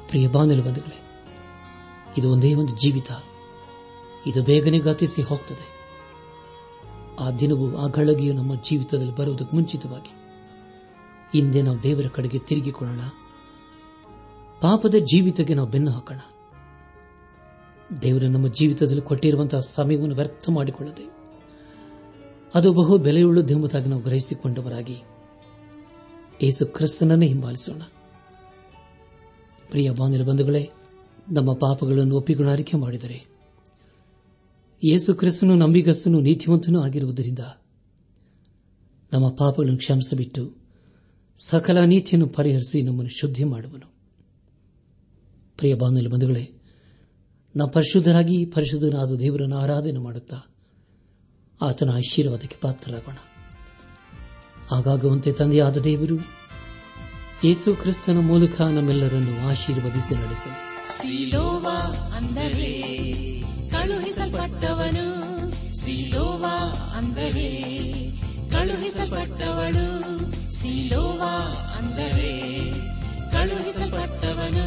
ಪ್ರಿಯ 0.08 0.28
ಬಾಂಧವೇ 0.28 0.60
ಬಂಧುಗಳೇ, 0.60 1.02
ಇದು 2.18 2.32
ಒಂದೇ 2.32 2.54
ಒಂದು 2.54 2.72
ಜೀವಿತ. 2.72 3.12
ಇದು 4.26 4.42
ಬೇಗನೆ 4.42 4.78
ಗತಿಸಿ 4.78 5.22
ಹೋಗ್ತದೆ. 5.22 5.73
ಆ 7.18 7.30
ದಿನವು 7.30 7.78
ಆ 7.78 7.86
ಗಳಗಿಯು 7.86 8.34
ನಮ್ಮ 8.34 8.54
ಜೀವಿತದಲ್ಲಿ 8.62 9.16
ಬರುವುದಕ್ಕೆ 9.16 9.56
ಮುಂಚಿತವಾಗಿ. 9.56 10.12
ಹಿಂದೆ 11.32 11.62
ನಾವು 11.62 11.82
ದೇವರ 11.82 12.06
ಕಡೆಗೆ 12.08 12.38
ತಿರುಗಿಕೊಳ್ಳೋಣ. 12.38 13.00
ಪಾಪದ 14.60 14.94
ಜೀವಿತಕ್ಕೆ 14.94 15.54
ನಾವು 15.54 15.68
ಬೆನ್ನು 15.68 15.90
ಹಾಕೋಣ. 15.90 16.20
ದೇವರು 18.02 18.28
ನಮ್ಮ 18.28 18.48
ಜೀವಿತದಲ್ಲಿ 18.48 19.02
ಕೊಟ್ಟಿರುವಂತಹ 19.02 19.60
ಸಮಯವನ್ನು 19.60 20.14
ವ್ಯರ್ಥ 20.14 20.50
ಮಾಡಿಕೊಳ್ಳದೆ, 20.50 21.10
ಅದು 22.54 22.72
ಬಹು 22.72 22.98
ಬೆಲೆಯುಳ್ಳದೆಂಬುದಾಗಿ 22.98 23.88
ನಾವು 23.88 24.02
ಗ್ರಹಿಸಿಕೊಂಡವರಾಗಿ 24.02 25.02
ಏಸು 26.42 26.66
ಕ್ರಿಸ್ತನನ್ನೇ 26.66 27.26
ಹಿಂಬಾಲಿಸೋಣ. 27.26 27.82
ಪ್ರಿಯ 29.70 29.90
ಬಾಂಧವ 29.90 30.24
ಬಂಧುಗಳೇ, 30.24 30.70
ನಮ್ಮ 31.32 31.52
ಪಾಪಗಳನ್ನು 31.52 32.16
ಒಪ್ಪಿಕೊಂಡು 32.16 32.52
ಅರಿಕೆ 32.52 32.76
ಮಾಡಿದರೆ 32.76 33.33
ಯೇಸು 34.82 35.14
ಕ್ರಿಸ್ತನು 35.14 35.54
ನಂಬಿಗಸ್ತನು, 35.54 36.20
ನೀತಿವಂತನೂ 36.20 36.82
ಆಗಿರುವುದರಿಂದ 36.82 37.38
ನಮ್ಮ 39.12 39.28
ಪಾಪಗಳನ್ನು 39.28 39.78
ಕ್ಷಮಿಸಿಬಿಟ್ಟು 39.78 40.56
ಸಕಲ 41.38 41.78
ನೀತಿಯನ್ನು 41.78 42.26
ಪರಿಹರಿಸಿ 42.26 42.82
ನಮ್ಮನ್ನು 42.82 43.18
ಶುದ್ಧಿ 43.20 43.44
ಮಾಡುವನು. 43.44 43.94
ಪ್ರಿಯ 45.56 45.74
ಬಾಂಧವ 45.74 46.08
ಬಂಧುಗಳೇ 46.08 46.48
ನಾವು 47.56 47.70
ಪರಿಶುದ್ಧರಾಗಿ 47.70 48.44
ಪರಿಶುದ್ಧನಾದ 48.44 49.16
ದೇವರನ್ನು 49.16 49.56
ಆರಾಧನೆ 49.56 49.98
ಮಾಡುತ್ತಾ 49.98 50.36
ಆತನ 51.62 51.90
ಆಶೀರ್ವಾದಕ್ಕೆ 51.90 52.56
ಪಾತ್ರರಾಗೋಣ. 52.60 53.16
ಆಗಾಗುವಂತೆ 54.72 55.32
ತಂದೆಯಾದ 55.32 55.76
ದೇವರು 55.76 56.16
ಯೇಸು 57.44 57.74
ಕ್ರಿಸ್ತನ 57.74 58.18
ಮೂಲಕ 58.18 58.60
ನಮ್ಮೆಲ್ಲರನ್ನು 58.60 59.48
ಆಶೀರ್ವದಿಸಿ 59.48 60.14
ನಡೆಸಲು. 60.14 60.58
ಕಳುಹಿಸಲ್ಪಟ್ಟವನು. 64.14 65.06
ಸಿಲೋವಾ 65.76 66.56
ಅಂದರೆ 66.96 67.48
ಕಳುಹಿಸಲ್ಪಟ್ಟವಳು. 68.50 69.86
ಸಿಲೋವಾ 70.52 71.34
ಅಂದರೆ 71.78 72.30
ಕಳುಹಿಸಲ್ಪಟ್ಟವನು. 73.32 74.66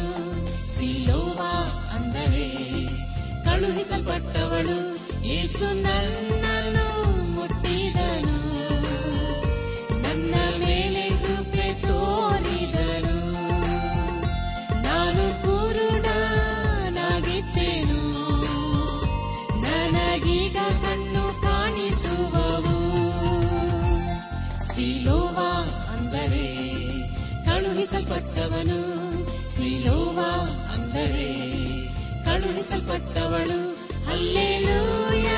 ಸಿಲೋವಾ 0.66 1.52
ಅಂದರೆ 1.96 2.46
ಕಳುಹಿಸಲ್ಪಟ್ಟವಳು. 3.44 4.78
ಯೇಸು 5.26 5.64
ನನ್ನನ್ನು 5.64 6.87
ಕಳುಹಿಸಲ್ಪಟ್ಟವನು 28.18 28.78
ಸಿಲೋವಾ 29.56 30.30
ಅಂದರೆ 30.74 31.26
ಕಳುಹಿಸಲ್ಪಟ್ಟವಳು. 32.24 33.74
ಹಲ್ಲೇಲೂಯ. 34.06 35.28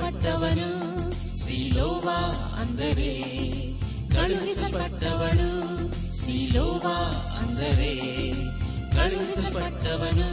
ಕಳುಹಿಸಲ್ಪಟ್ಟವನು. 0.00 1.36
ಸಿಲೋವಾ 1.36 2.18
ಅಂದರೆ 2.60 3.22
ಕಳುಹಿಸಲ್ಪಟ್ಟವನು. 4.14 5.48
ಸಿಲೋವಾ 6.12 6.96
ಅಂದರೆ 7.38 7.96
ಕಳುಹಿಸಲ್ಪಟ್ಟವನು. 8.94 10.28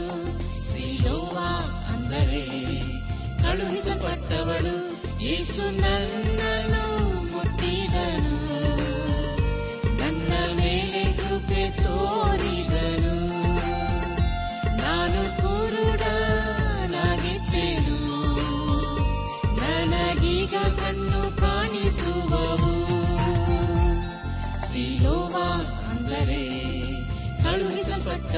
ಸಿಲೋವಾ 0.60 1.48
ಅಂದರೆ 1.94 2.46
ಕಳುಹಿಸಲ್ಪಟ್ಟವಳು 3.42 4.74
ಯೇಸು 5.22 5.80
ನನ್ನನ್ನು 5.80 7.13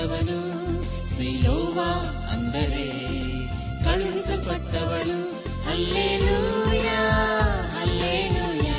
ಕಳುಹಿಸಲ್ಪಟ್ಟವನು 0.06 1.08
ಸಿಲೋವಾ 1.16 1.92
ಅಂದರೆ 2.32 2.90
ಕಳುಹಿಸಲ್ಪಟ್ಟವಳು. 3.84 5.30
Hallelujah 5.62 6.88
hallelujah. 7.68 8.70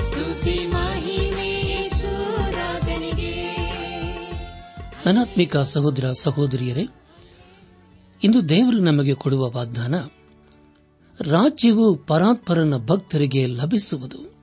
ಸ್ತುತಿ 0.00 0.66
ಮಹಿಮೆ 0.66 1.90
ರಾಜನಿಗೆ. 2.50 3.40
ಅನಾತ್ಮಿಕ 5.06 5.56
ಸಹೋದರ 5.56 6.10
ಸಹೋದರಿಯರೇ, 6.10 6.86
ಇಂದು 8.24 8.48
ದೇವರು 8.48 8.78
ನಮಗೆ 8.78 9.14
ಕೊಡುವ 9.14 9.50
ವಾಗ್ದಾನ, 9.50 9.94
ರಾಜ್ಯವು 11.20 11.96
ಪರಾತ್ಪರನ 11.96 12.76
ಭಕ್ತರಿಗೆ 12.86 13.46
ಲಭಿಸುವುದು. 13.46 14.34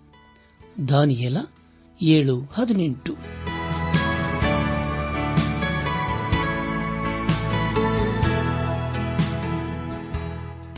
ದಾನಿಯಲ 0.90 1.38
ಏಳು 2.02 2.40
ಹದಿನೆಂಟು. 2.40 3.16